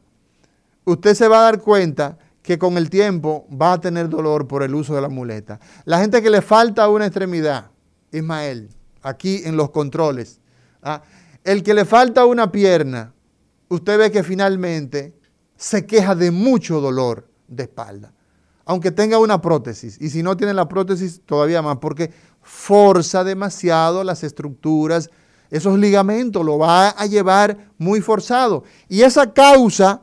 [0.84, 4.64] usted se va a dar cuenta que con el tiempo va a tener dolor por
[4.64, 5.60] el uso de la muleta.
[5.84, 7.70] La gente que le falta una extremidad,
[8.10, 8.70] Ismael,
[9.02, 10.40] aquí en los controles,
[10.82, 11.00] ¿ah?
[11.44, 13.14] el que le falta una pierna,
[13.68, 15.14] usted ve que finalmente
[15.54, 18.12] se queja de mucho dolor de espalda,
[18.64, 19.96] aunque tenga una prótesis.
[20.00, 22.10] Y si no tiene la prótesis, todavía más, porque
[22.42, 25.08] forza demasiado las estructuras,
[25.50, 28.64] esos ligamentos, lo va a llevar muy forzado.
[28.88, 30.02] Y esa causa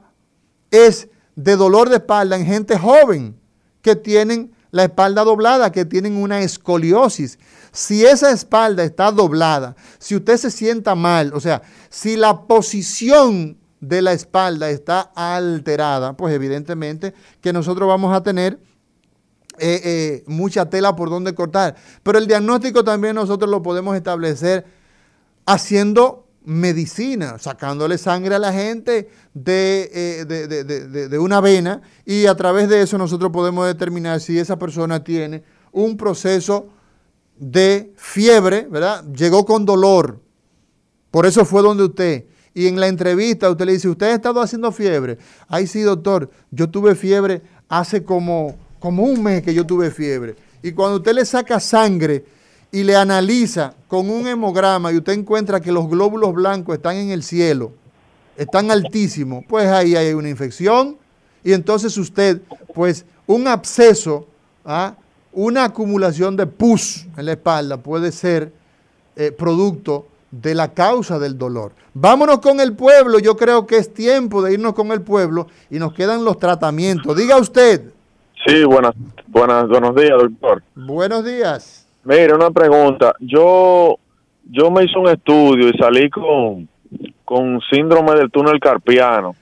[0.72, 3.40] es de dolor de espalda en gente joven
[3.82, 7.40] que tienen la espalda doblada, que tienen una escoliosis.
[7.72, 13.58] Si esa espalda está doblada, si usted se sienta mal, o sea, si la posición
[13.80, 18.60] de la espalda está alterada, pues evidentemente que nosotros vamos a tener
[19.58, 21.76] eh, eh, mucha tela por donde cortar.
[22.04, 24.66] Pero el diagnóstico también nosotros lo podemos establecer
[25.46, 30.26] haciendo medicina, sacándole sangre a la gente de, eh,
[31.10, 35.44] de, una vena y a través de eso nosotros podemos determinar si esa persona tiene
[35.72, 36.68] un proceso
[37.38, 39.04] de fiebre, ¿verdad?
[39.12, 40.20] Llegó con dolor,
[41.10, 44.40] por eso fue donde usted y en la entrevista usted le dice, ¿usted ha estado
[44.40, 45.18] haciendo fiebre?
[45.48, 50.36] Ay, sí, doctor, yo tuve fiebre hace como, como un mes que yo tuve fiebre.
[50.64, 52.24] Y cuando usted le saca sangre
[52.76, 57.10] y le analiza con un hemograma y usted encuentra que los glóbulos blancos están en
[57.10, 57.72] el cielo,
[58.36, 60.98] están altísimos, pues ahí hay una infección
[61.42, 62.42] y entonces usted,
[62.74, 64.28] pues un absceso,
[64.66, 64.94] ¿ah?
[65.32, 68.52] una acumulación de pus en la espalda puede ser
[69.16, 71.72] eh, producto de la causa del dolor.
[71.94, 75.80] Vámonos con el pueblo, yo creo que es tiempo de irnos con el pueblo y
[75.80, 77.16] nos quedan los tratamientos.
[77.16, 77.94] Diga usted.
[78.46, 78.94] Sí, buenas,
[79.28, 80.62] buenas, buenos días, doctor.
[80.76, 81.75] Buenos días.
[82.06, 83.16] Mire, una pregunta.
[83.20, 83.98] Yo,
[84.50, 86.68] yo me hice un estudio y salí con,
[87.24, 89.36] con síndrome del túnel carpiano.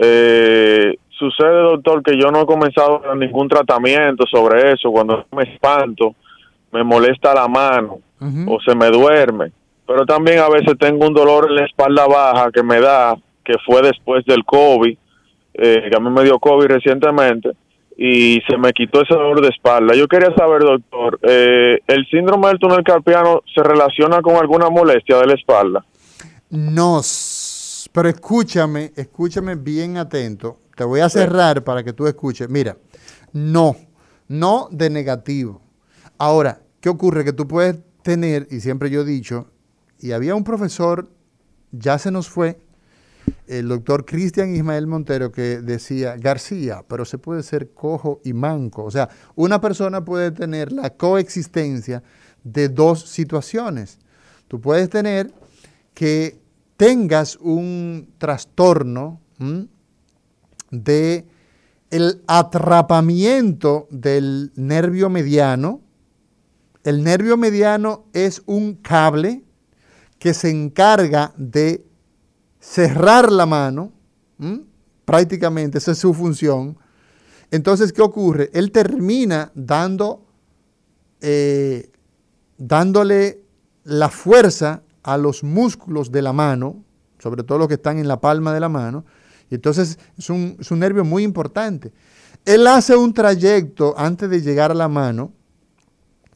[0.00, 4.90] Eh, sucede, doctor, que yo no he comenzado ningún tratamiento sobre eso.
[4.90, 6.14] Cuando me espanto,
[6.72, 7.98] me molesta la mano
[8.46, 9.52] o se me duerme
[9.88, 13.54] pero también a veces tengo un dolor en la espalda baja que me da, que
[13.64, 14.94] fue después del COVID,
[15.54, 17.52] eh, que a mí me dio COVID recientemente,
[18.00, 19.92] y se me quitó ese dolor de espalda.
[19.96, 25.18] Yo quería saber, doctor, eh, ¿el síndrome del túnel carpiano se relaciona con alguna molestia
[25.18, 25.84] de la espalda?
[26.50, 27.00] No,
[27.92, 30.60] pero escúchame, escúchame bien atento.
[30.76, 32.48] Te voy a cerrar para que tú escuches.
[32.48, 32.76] Mira,
[33.32, 33.74] no,
[34.28, 35.60] no de negativo.
[36.18, 37.24] Ahora, ¿qué ocurre?
[37.24, 39.48] Que tú puedes tener, y siempre yo he dicho,
[39.98, 41.08] y había un profesor,
[41.72, 42.60] ya se nos fue,
[43.46, 48.84] el doctor Cristian Ismael Montero, que decía, García, pero se puede ser cojo y manco.
[48.84, 52.02] O sea, una persona puede tener la coexistencia
[52.44, 53.98] de dos situaciones.
[54.48, 55.32] Tú puedes tener
[55.94, 56.38] que
[56.76, 59.20] tengas un trastorno
[60.70, 61.26] de
[61.90, 65.80] el atrapamiento del nervio mediano.
[66.84, 69.42] El nervio mediano es un cable
[70.18, 71.84] que se encarga de
[72.60, 73.92] cerrar la mano,
[75.04, 76.78] prácticamente esa es su función.
[77.50, 78.50] Entonces, ¿qué ocurre?
[78.52, 80.26] Él termina dando,
[81.20, 81.90] eh,
[82.58, 83.42] dándole
[83.84, 86.84] la fuerza a los músculos de la mano,
[87.18, 89.04] sobre todo los que están en la palma de la mano,
[89.50, 91.92] y entonces es un, es un nervio muy importante.
[92.44, 95.32] Él hace un trayecto antes de llegar a la mano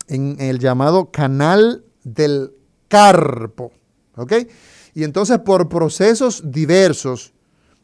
[0.09, 2.53] en el llamado canal del
[2.89, 3.73] carpo.
[4.17, 4.33] ¿Ok?
[4.95, 7.33] Y entonces por procesos diversos,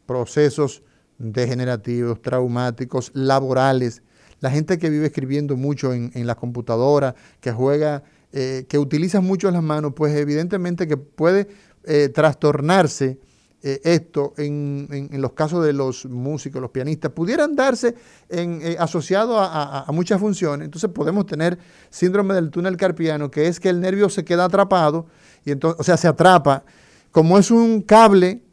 [0.05, 0.83] procesos
[1.17, 4.01] degenerativos, traumáticos, laborales,
[4.39, 9.51] la gente que vive escribiendo mucho en, la computadora, que juega, eh, que utiliza mucho
[9.51, 11.47] las manos, pues evidentemente que puede
[11.83, 13.19] eh, trastornarse
[13.61, 17.95] eh, esto en, los casos de los músicos, los pianistas, pudieran darse
[18.29, 20.63] en, asociado a, a, muchas funciones.
[20.63, 21.59] Entonces podemos tener
[21.89, 25.07] síndrome del túnel carpiano, que es que el nervio se queda atrapado,
[25.43, 26.63] y entonces, o sea, se atrapa.
[27.11, 28.43] Como es un cable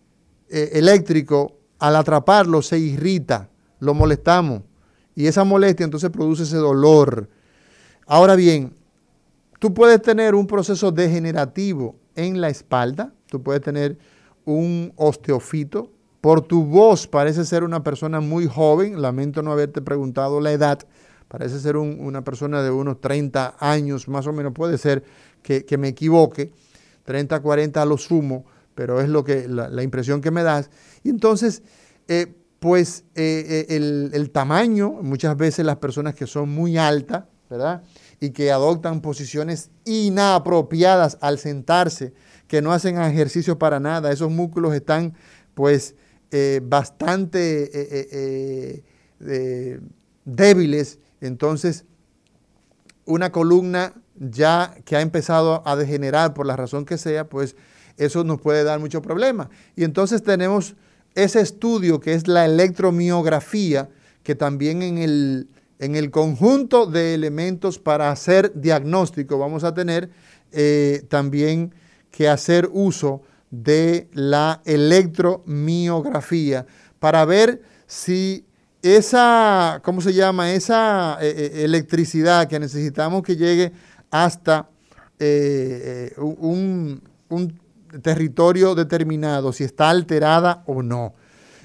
[0.49, 3.51] eh, eléctrico, al atraparlo se irrita,
[3.81, 4.63] lo molestamos.
[5.15, 7.29] Y esa molestia entonces produce ese dolor.
[8.07, 8.75] Ahora bien,
[9.59, 13.99] tú puedes tener un proceso degenerativo en la espalda, tú puedes tener
[14.45, 15.91] un osteofito.
[16.21, 20.81] Por tu voz parece ser una persona muy joven, lamento no haberte preguntado la edad,
[21.29, 25.05] parece ser una persona de unos 30 años más o menos, puede ser
[25.43, 26.53] que, me equivoque.
[27.07, 30.71] 30, 40 a lo sumo, pero es lo que, la, impresión que me das.
[31.03, 31.63] Y entonces,
[32.09, 37.83] eh, pues eh, eh, el, tamaño, muchas veces las personas que son muy altas, ¿verdad?
[38.21, 42.13] Y que adoptan posiciones inapropiadas al sentarse,
[42.49, 45.15] que no hacen ejercicio para nada, esos músculos están
[45.55, 45.95] pues
[46.63, 48.83] bastante
[50.25, 51.87] débiles, entonces
[53.07, 57.57] una columna ya que ha empezado a degenerar por la razón que sea, pues
[57.97, 59.51] eso nos puede dar mucho problema.
[59.75, 60.75] Y entonces tenemos
[61.15, 63.89] ese estudio que es la electromiografía,
[64.23, 65.49] que también en el,
[65.79, 70.11] en el conjunto de elementos para hacer diagnóstico vamos a tener
[70.53, 71.75] eh, también
[72.11, 76.67] que hacer uso de la electromiografía
[76.99, 78.45] para ver si
[78.83, 80.53] esa, ¿cómo se llama?
[80.53, 83.73] Esa eh, eh, electricidad que necesitamos que llegue
[84.11, 84.69] hasta
[85.19, 87.03] eh, un,
[88.03, 91.15] territorio determinado, si está alterada o no.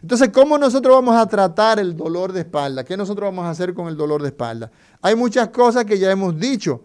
[0.02, 2.84] Entonces, ¿cómo nosotros vamos a tratar el dolor de espalda?
[2.84, 4.72] ¿Qué nosotros vamos a hacer con el dolor de espalda?
[5.02, 6.82] Hay muchas cosas que ya hemos dicho.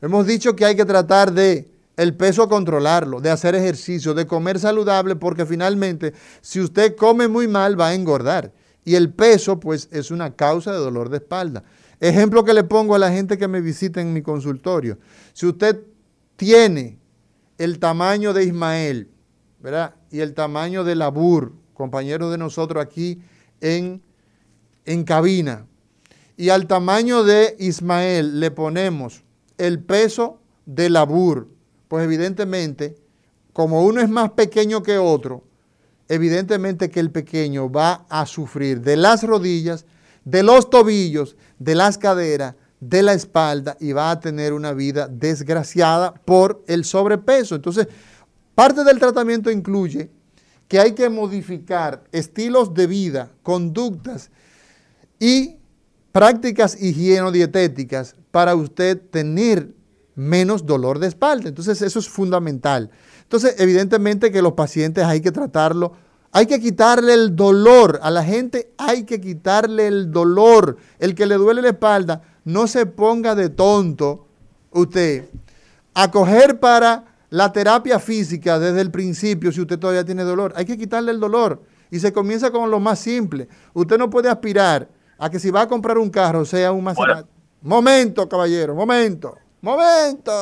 [0.00, 4.58] Hemos dicho que hay que tratar de el peso controlarlo, de hacer ejercicio, de comer
[4.58, 8.52] saludable, porque finalmente, si usted come muy mal, va a engordar.
[8.84, 11.64] Y el peso, pues, es una causa de dolor de espalda.
[12.00, 14.98] Ejemplo que le pongo a la gente que me visita en mi consultorio.
[15.32, 15.80] Si usted
[16.36, 16.98] tiene
[17.58, 19.10] el tamaño de Ismael,
[19.60, 19.94] ¿verdad?
[20.10, 23.20] Y el tamaño de Labur, compañeros de nosotros aquí
[23.60, 24.00] en,
[24.84, 25.66] en cabina,
[26.36, 29.24] y al tamaño de Ismael le ponemos
[29.58, 31.48] el peso de Labur,
[31.88, 32.94] pues evidentemente,
[33.52, 35.42] como uno es más pequeño que otro,
[36.08, 39.84] evidentemente que el pequeño va a sufrir de las rodillas,
[40.24, 45.08] de los tobillos, de las caderas, de la espalda y va a tener una vida
[45.08, 47.56] desgraciada por el sobrepeso.
[47.56, 47.88] Entonces,
[48.54, 50.10] parte del tratamiento incluye
[50.68, 54.30] que hay que modificar estilos de vida, conductas
[55.18, 55.56] y
[56.12, 59.74] prácticas higienodietéticas para usted tener
[60.14, 61.48] menos dolor de espalda.
[61.48, 62.90] Entonces, eso es fundamental.
[63.22, 65.92] Entonces, evidentemente que los pacientes hay que tratarlo,
[66.38, 70.76] hay que quitarle el dolor a la gente, hay que quitarle el dolor.
[71.00, 74.28] El que le duele la espalda, no se ponga de tonto
[74.70, 75.30] usted
[75.94, 80.52] a coger para la terapia física desde el principio si usted todavía tiene dolor.
[80.54, 81.60] Hay que quitarle el dolor
[81.90, 83.48] y se comienza con lo más simple.
[83.74, 84.88] Usted no puede aspirar
[85.18, 87.28] a que si va a comprar un carro sea un Maserati.
[87.62, 90.32] Momento, caballero, momento, momento,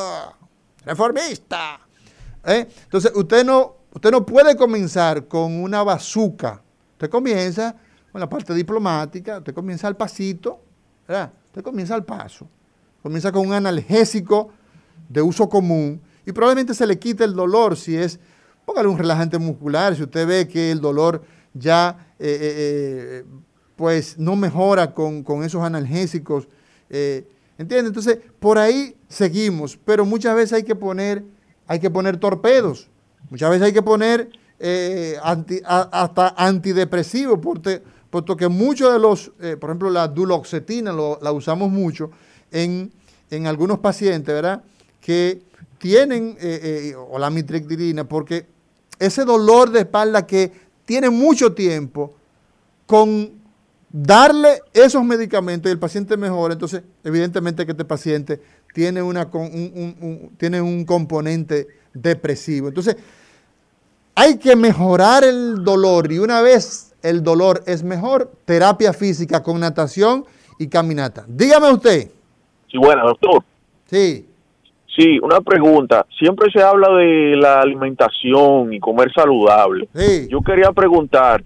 [0.85, 1.79] reformista.
[2.45, 2.67] ¿Eh?
[2.83, 6.61] Entonces, usted no, usted no puede comenzar con una bazuca.
[6.93, 7.75] Usted comienza
[8.11, 10.61] con la parte diplomática, usted comienza al pasito,
[11.07, 11.33] ¿verdad?
[11.47, 12.47] Usted comienza al paso.
[13.01, 14.51] Comienza con un analgésico
[15.09, 18.19] de uso común y probablemente se le quite el dolor si es,
[18.65, 23.25] póngale un relajante muscular, si usted ve que el dolor ya eh, eh, eh,
[23.75, 26.47] pues no mejora con, esos analgésicos.
[26.89, 27.87] ¿Entiende?
[27.87, 31.23] Entonces, por ahí seguimos, pero muchas veces hay que poner
[31.67, 32.89] hay que poner torpedos,
[33.29, 34.29] muchas veces hay que poner
[34.59, 41.31] eh, hasta antidepresivos, porque, puesto que muchos de los, eh, por ejemplo, la duloxetina la
[41.31, 42.11] usamos mucho
[42.51, 42.91] en,
[43.45, 44.63] algunos pacientes, ¿verdad?
[45.01, 45.41] Que
[45.77, 48.45] tienen, eh, o la mitrictilina, porque
[48.99, 50.51] ese dolor de espalda que
[50.85, 52.15] tiene mucho tiempo,
[52.87, 53.37] con
[53.89, 58.41] darle esos medicamentos y el paciente mejora, entonces evidentemente que este paciente
[58.73, 62.67] tiene, una, un, tiene un componente depresivo.
[62.67, 62.95] Entonces,
[64.17, 69.59] hay que mejorar el dolor y una vez el dolor es mejor, terapia física con
[69.59, 70.25] natación
[70.57, 71.23] y caminata.
[71.27, 72.09] Dígame usted.
[72.71, 73.43] Sí, bueno, doctor.
[73.85, 74.25] Sí.
[74.87, 76.07] Sí, una pregunta.
[76.17, 79.87] Siempre se habla de la alimentación y comer saludable.
[79.93, 80.27] Sí.
[80.31, 81.43] Yo quería preguntar,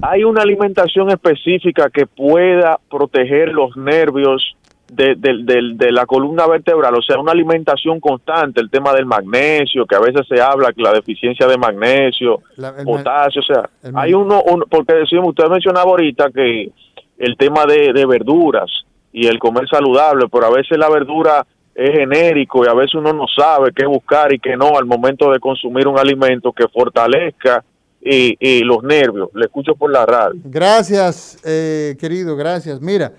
[0.00, 4.56] ¿hay una alimentación específica que pueda proteger los nervios
[4.92, 9.96] de, de, la columna vertebral, o sea, una alimentación constante, el tema del magnesio, que
[9.96, 12.40] a veces se habla que la deficiencia de magnesio,
[12.84, 16.70] potasio, o sea, hay uno, porque decimos, usted mencionaba ahorita que
[17.18, 18.70] el tema de, de verduras
[19.12, 23.12] y el comer saludable, pero a veces la verdura es genérico y a veces uno
[23.12, 27.64] no sabe qué buscar y qué no al momento de consumir un alimento que fortalezca
[28.00, 29.30] y, y los nervios.
[29.34, 30.40] Le escucho por la radio.
[30.44, 32.80] Gracias, eh, querido, gracias.
[32.80, 33.12] Mira,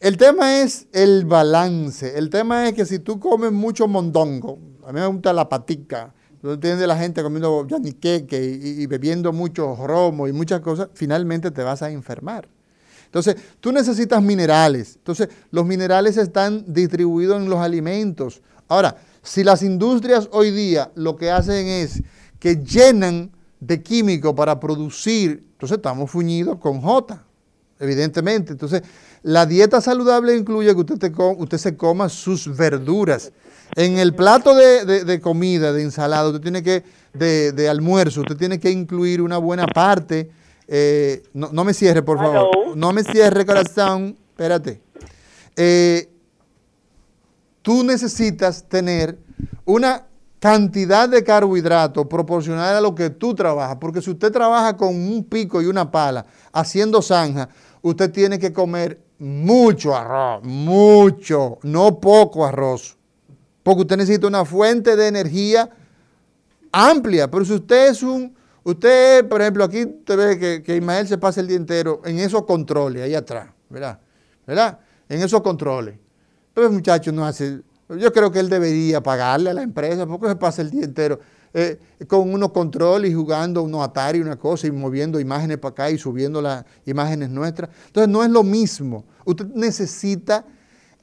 [0.00, 2.18] el tema es el balance.
[2.18, 6.14] El tema es que si tú comes mucho mondongo, a mí me gusta la patica,
[6.40, 11.50] tú entiendes la gente comiendo yaniqueque y, y bebiendo mucho romo y muchas cosas, finalmente
[11.50, 12.48] te vas a enfermar.
[13.06, 14.96] Entonces, tú necesitas minerales.
[14.96, 18.42] Entonces, los minerales están distribuidos en los alimentos.
[18.68, 22.02] Ahora, Si las industrias hoy día lo que hacen es
[22.38, 23.30] que llenan
[23.60, 27.24] de químico para producir, entonces estamos fuñidos con J,
[27.80, 28.52] evidentemente.
[28.52, 28.82] Entonces,
[29.22, 33.32] la dieta saludable incluye que usted, usted se coma sus verduras.
[33.76, 38.70] En el plato de, comida, de ensalada, usted tiene que, de, almuerzo, usted tiene que
[38.70, 40.30] incluir una buena parte.
[40.66, 42.76] Eh, no, me cierre, por favor.
[42.76, 44.16] No me cierre, corazón.
[44.30, 44.80] Espérate.
[45.56, 46.08] Eh,
[47.62, 49.18] tú necesitas tener
[49.64, 50.06] una
[50.40, 53.76] cantidad de carbohidratos proporcional a lo que tú trabajas.
[53.80, 57.48] Porque si usted trabaja con un pico y una pala haciendo zanja,
[57.82, 62.96] usted tiene que comer mucho arroz, mucho, no poco arroz.
[63.62, 65.70] Porque usted necesita una fuente de energía
[66.72, 67.30] amplia.
[67.30, 71.18] Pero si usted es un, usted, por ejemplo, aquí usted ve que, que Ismael se
[71.18, 73.98] pasa el día entero en esos controles, ahí atrás, ¿verdad?
[74.46, 74.78] ¿Verdad?
[75.08, 75.98] En esos controles.
[76.54, 80.28] Pero el muchacho no hace, yo creo que él debería pagarle a la empresa porque
[80.28, 81.20] se pasa el día entero
[81.54, 85.90] eh, con unos controles y jugando unos Atari, una cosa, y moviendo imágenes para acá
[85.90, 87.70] y subiendo las imágenes nuestras.
[87.86, 89.04] Entonces no es lo mismo.
[89.24, 90.44] Usted necesita,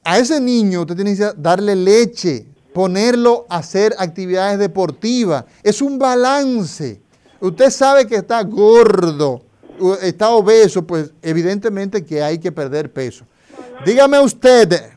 [0.04, 5.46] a ese niño usted tiene que darle leche, ponerlo a hacer actividades deportivas.
[5.64, 7.02] Es un balance.
[7.40, 9.44] Usted sabe que está gordo,
[10.02, 13.26] está obeso, pues evidentemente que hay que perder peso.
[13.86, 14.95] Dígame usted,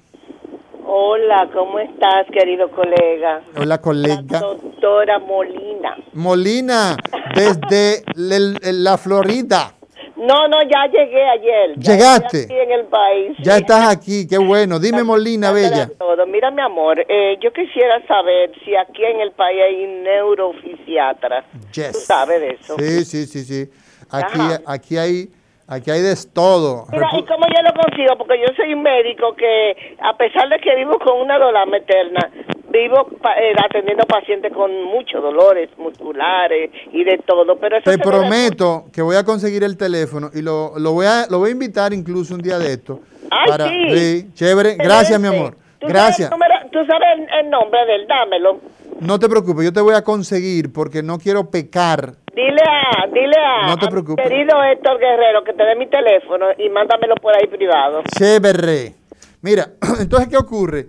[1.00, 3.40] Hola, ¿cómo estás, querido colega?
[3.56, 4.40] Hola, colega.
[4.40, 5.96] doctora Molina.
[6.12, 6.96] Molina,
[7.36, 8.02] desde
[8.72, 9.74] la Florida.
[10.16, 11.76] No, no, ya llegué ayer.
[11.76, 12.42] ¿Llegaste?
[12.46, 13.36] Aquí en el país.
[13.44, 14.80] Ya estás aquí, qué bueno.
[14.80, 15.88] Dime, Molina, bella.
[15.96, 16.26] Todo.
[16.26, 21.44] Mira, mi amor, eh, yo quisiera saber si aquí en el país hay neurofisiatra.
[21.74, 21.92] Yes.
[21.92, 22.74] ¿Tú sabes de eso?
[22.76, 23.70] Sí, sí, sí, sí.
[24.10, 25.28] Aquí, aquí hay
[25.68, 26.86] Aquí hay de todo.
[26.90, 28.16] Mira, ¿y cómo yo lo consigo?
[28.16, 32.30] Porque yo soy un médico que, a pesar de que vivo con una dolor eterna,
[32.70, 33.06] vivo
[33.38, 37.58] eh, atendiendo pacientes con muchos dolores musculares y de todo.
[37.58, 41.38] Pero Te prometo que voy a conseguir el teléfono y lo, lo, voy a, lo
[41.38, 43.00] voy a invitar incluso un día de esto.
[43.30, 44.32] Ay, sí.
[44.32, 44.76] Chévere.
[44.76, 45.54] Gracias, mi amor.
[45.82, 46.30] Gracias.
[46.30, 48.06] ¿Tú sabes el nombre de él?
[48.06, 48.58] Dámelo.
[49.00, 53.34] No te preocupes, yo te voy a conseguir porque no quiero pecar Dile a, dile
[53.36, 58.02] a, querido Héctor Guerrero que te dé mi teléfono y mándamelo por ahí privado.
[58.16, 58.94] Chévere.
[59.42, 60.88] Mira, entonces, ¿qué ocurre?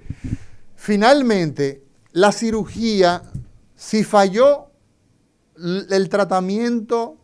[0.76, 1.81] Finalmente,
[2.11, 3.23] la cirugía,
[3.73, 4.68] si falló
[5.57, 7.18] el tratamiento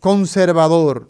[0.00, 1.08] conservador,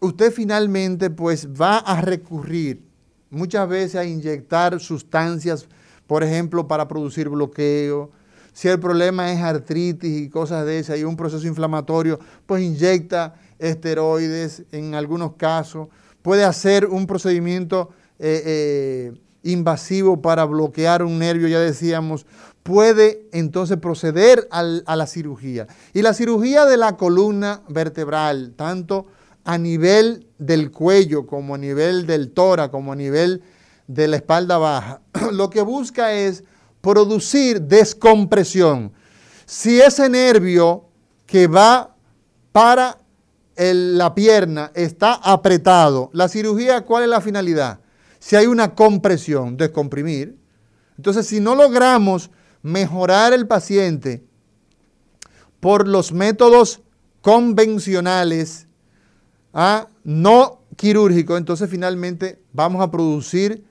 [0.00, 2.82] usted finalmente pues va a recurrir
[3.30, 5.66] muchas veces a inyectar sustancias,
[6.06, 8.10] por ejemplo, para producir bloqueo,
[8.56, 13.34] si el problema es artritis y cosas de esas y un proceso inflamatorio, pues inyecta
[13.58, 15.88] esteroides en algunos casos.
[16.22, 22.24] Puede hacer un procedimiento eh, eh, invasivo para bloquear un nervio, ya decíamos.
[22.62, 25.66] Puede entonces proceder a la cirugía.
[25.92, 29.06] Y la cirugía de la columna vertebral, tanto
[29.44, 33.42] a nivel del cuello como a nivel del tórax, como a nivel
[33.86, 35.00] de la espalda baja,
[35.32, 36.44] lo que busca es
[36.80, 38.92] producir descompresión.
[39.44, 40.84] Si ese nervio
[41.26, 41.94] que va
[42.52, 42.98] para
[43.56, 47.80] la pierna está apretado, la cirugía, ¿cuál es la finalidad?
[48.18, 50.36] Si hay una compresión, descomprimir.
[50.96, 52.30] Entonces, si no logramos
[52.62, 54.24] mejorar el paciente
[55.60, 56.80] por los métodos
[57.20, 58.66] convencionales,
[59.52, 59.88] ¿ah?
[60.04, 63.64] no quirúrgicos, entonces finalmente vamos a producir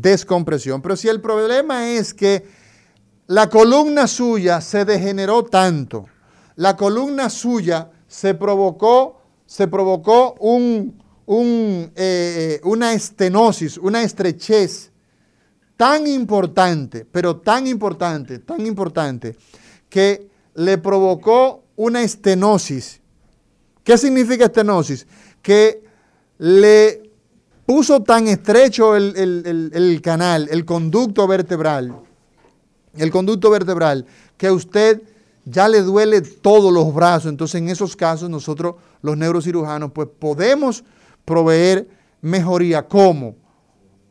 [0.00, 0.82] descompresión.
[0.82, 2.44] Pero si el problema es que
[3.26, 6.06] la columna suya se degeneró tanto,
[6.56, 11.00] la columna suya se provocó, se provocó un,
[11.96, 14.90] eh, una estenosis, una estrechez
[15.76, 19.36] tan importante, pero tan importante, tan importante,
[19.88, 23.00] que le provocó una estenosis.
[23.82, 25.06] ¿Qué significa estenosis?
[25.42, 25.84] Que
[26.38, 27.03] le
[27.66, 31.94] puso tan estrecho el, canal, el conducto vertebral,
[32.96, 35.02] el conducto vertebral, que a usted
[35.44, 37.30] ya le duele todos los brazos.
[37.30, 40.84] Entonces, en esos casos, nosotros, los neurocirujanos, pues podemos
[41.24, 41.88] proveer
[42.20, 42.86] mejoría.
[42.86, 43.36] ¿Cómo?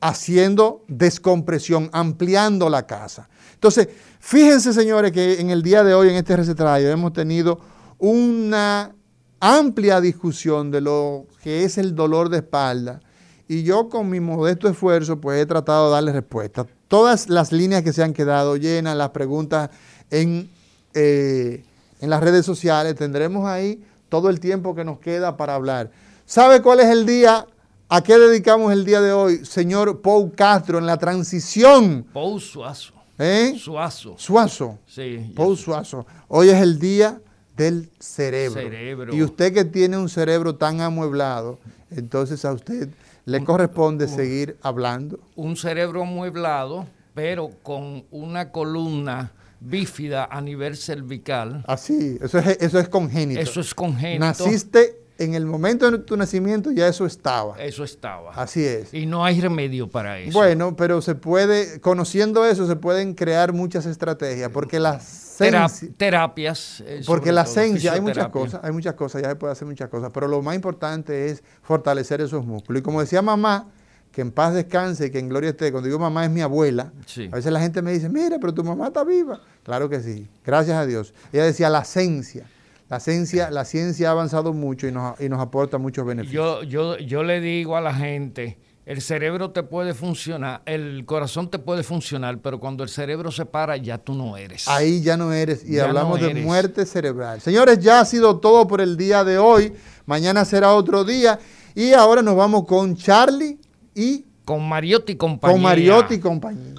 [0.01, 3.29] Haciendo descompresión, ampliando la casa.
[3.53, 3.87] Entonces,
[4.19, 7.59] fíjense, señores, que en el día de hoy, en este recetario, hemos tenido
[7.99, 8.93] una
[9.39, 12.99] amplia discusión de lo que es el dolor de espalda
[13.47, 16.65] y yo con mi modesto esfuerzo pues he tratado de darle respuesta.
[16.87, 19.69] Todas las líneas que se han quedado llenas, las preguntas
[20.09, 20.49] en,
[20.93, 21.63] eh,
[21.99, 25.91] en las redes sociales, tendremos ahí todo el tiempo que nos queda para hablar.
[26.25, 27.47] ¿Sabe cuál es el día?
[27.89, 29.45] ¿A qué dedicamos el día de hoy?
[29.45, 32.05] Señor Pau Castro, en la transición.
[32.13, 32.93] Pau Suazo.
[33.17, 33.55] ¿Eh?
[33.57, 34.15] Suazo.
[34.17, 34.79] Suazo.
[34.87, 35.31] Sí.
[35.35, 36.05] Paul Suazo.
[36.27, 37.21] Hoy es el día
[37.55, 38.61] del cerebro.
[38.61, 39.15] Cerebro.
[39.15, 41.59] Y usted que tiene un cerebro tan amueblado,
[41.91, 42.89] entonces a usted
[43.25, 45.19] le corresponde seguir hablando.
[45.35, 51.63] Un cerebro amueblado, pero con una columna bífida a nivel cervical.
[51.67, 53.39] Así, eso es, eso es congénito.
[53.39, 54.25] Eso es congénito.
[54.25, 57.61] Naciste en el momento de tu nacimiento, ya eso estaba.
[57.61, 58.31] Eso estaba.
[58.33, 58.93] Así es.
[58.93, 60.31] Y no hay remedio para eso.
[60.37, 64.99] Bueno, pero se puede, conociendo eso, se pueden crear muchas estrategias, porque la
[65.37, 66.83] Tera- ciencia- terapias.
[66.85, 69.89] eh, Porque la ciencia, hay muchas cosas, hay muchas cosas, ya se puede hacer muchas
[69.89, 72.79] cosas, pero lo más importante es fortalecer esos músculos.
[72.79, 73.67] Y como decía mamá,
[74.11, 77.29] que en paz descanse, que en gloria esté, cuando digo mamá es mi abuela, Sí.
[77.31, 79.41] a veces la gente me dice, mira, pero tu mamá está viva.
[79.63, 81.13] Claro que sí, gracias a Dios.
[81.31, 82.45] Ella decía la ciencia,
[82.93, 86.61] la ciencia, la ciencia ha avanzado mucho y nos, y nos aporta muchos beneficios.
[86.61, 91.49] Yo, yo, yo le digo a la gente, el cerebro te puede funcionar, el corazón
[91.49, 94.67] te puede funcionar, pero cuando el cerebro se para, ya tú no eres.
[94.67, 97.41] Ahí ya no eres y Ya hablamos no de muerte cerebral.
[97.41, 99.73] Señores, ya ha sido todo por el día de hoy.
[100.05, 101.39] Mañana será otro día.
[101.73, 103.57] Y ahora nos vamos con Charlie
[103.95, 105.53] y Con Mariotti y compañía.
[105.55, 106.75] con Mariotti y compañía.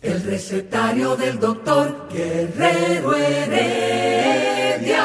[0.00, 5.04] El recetario del doctor Guerrero Heredia.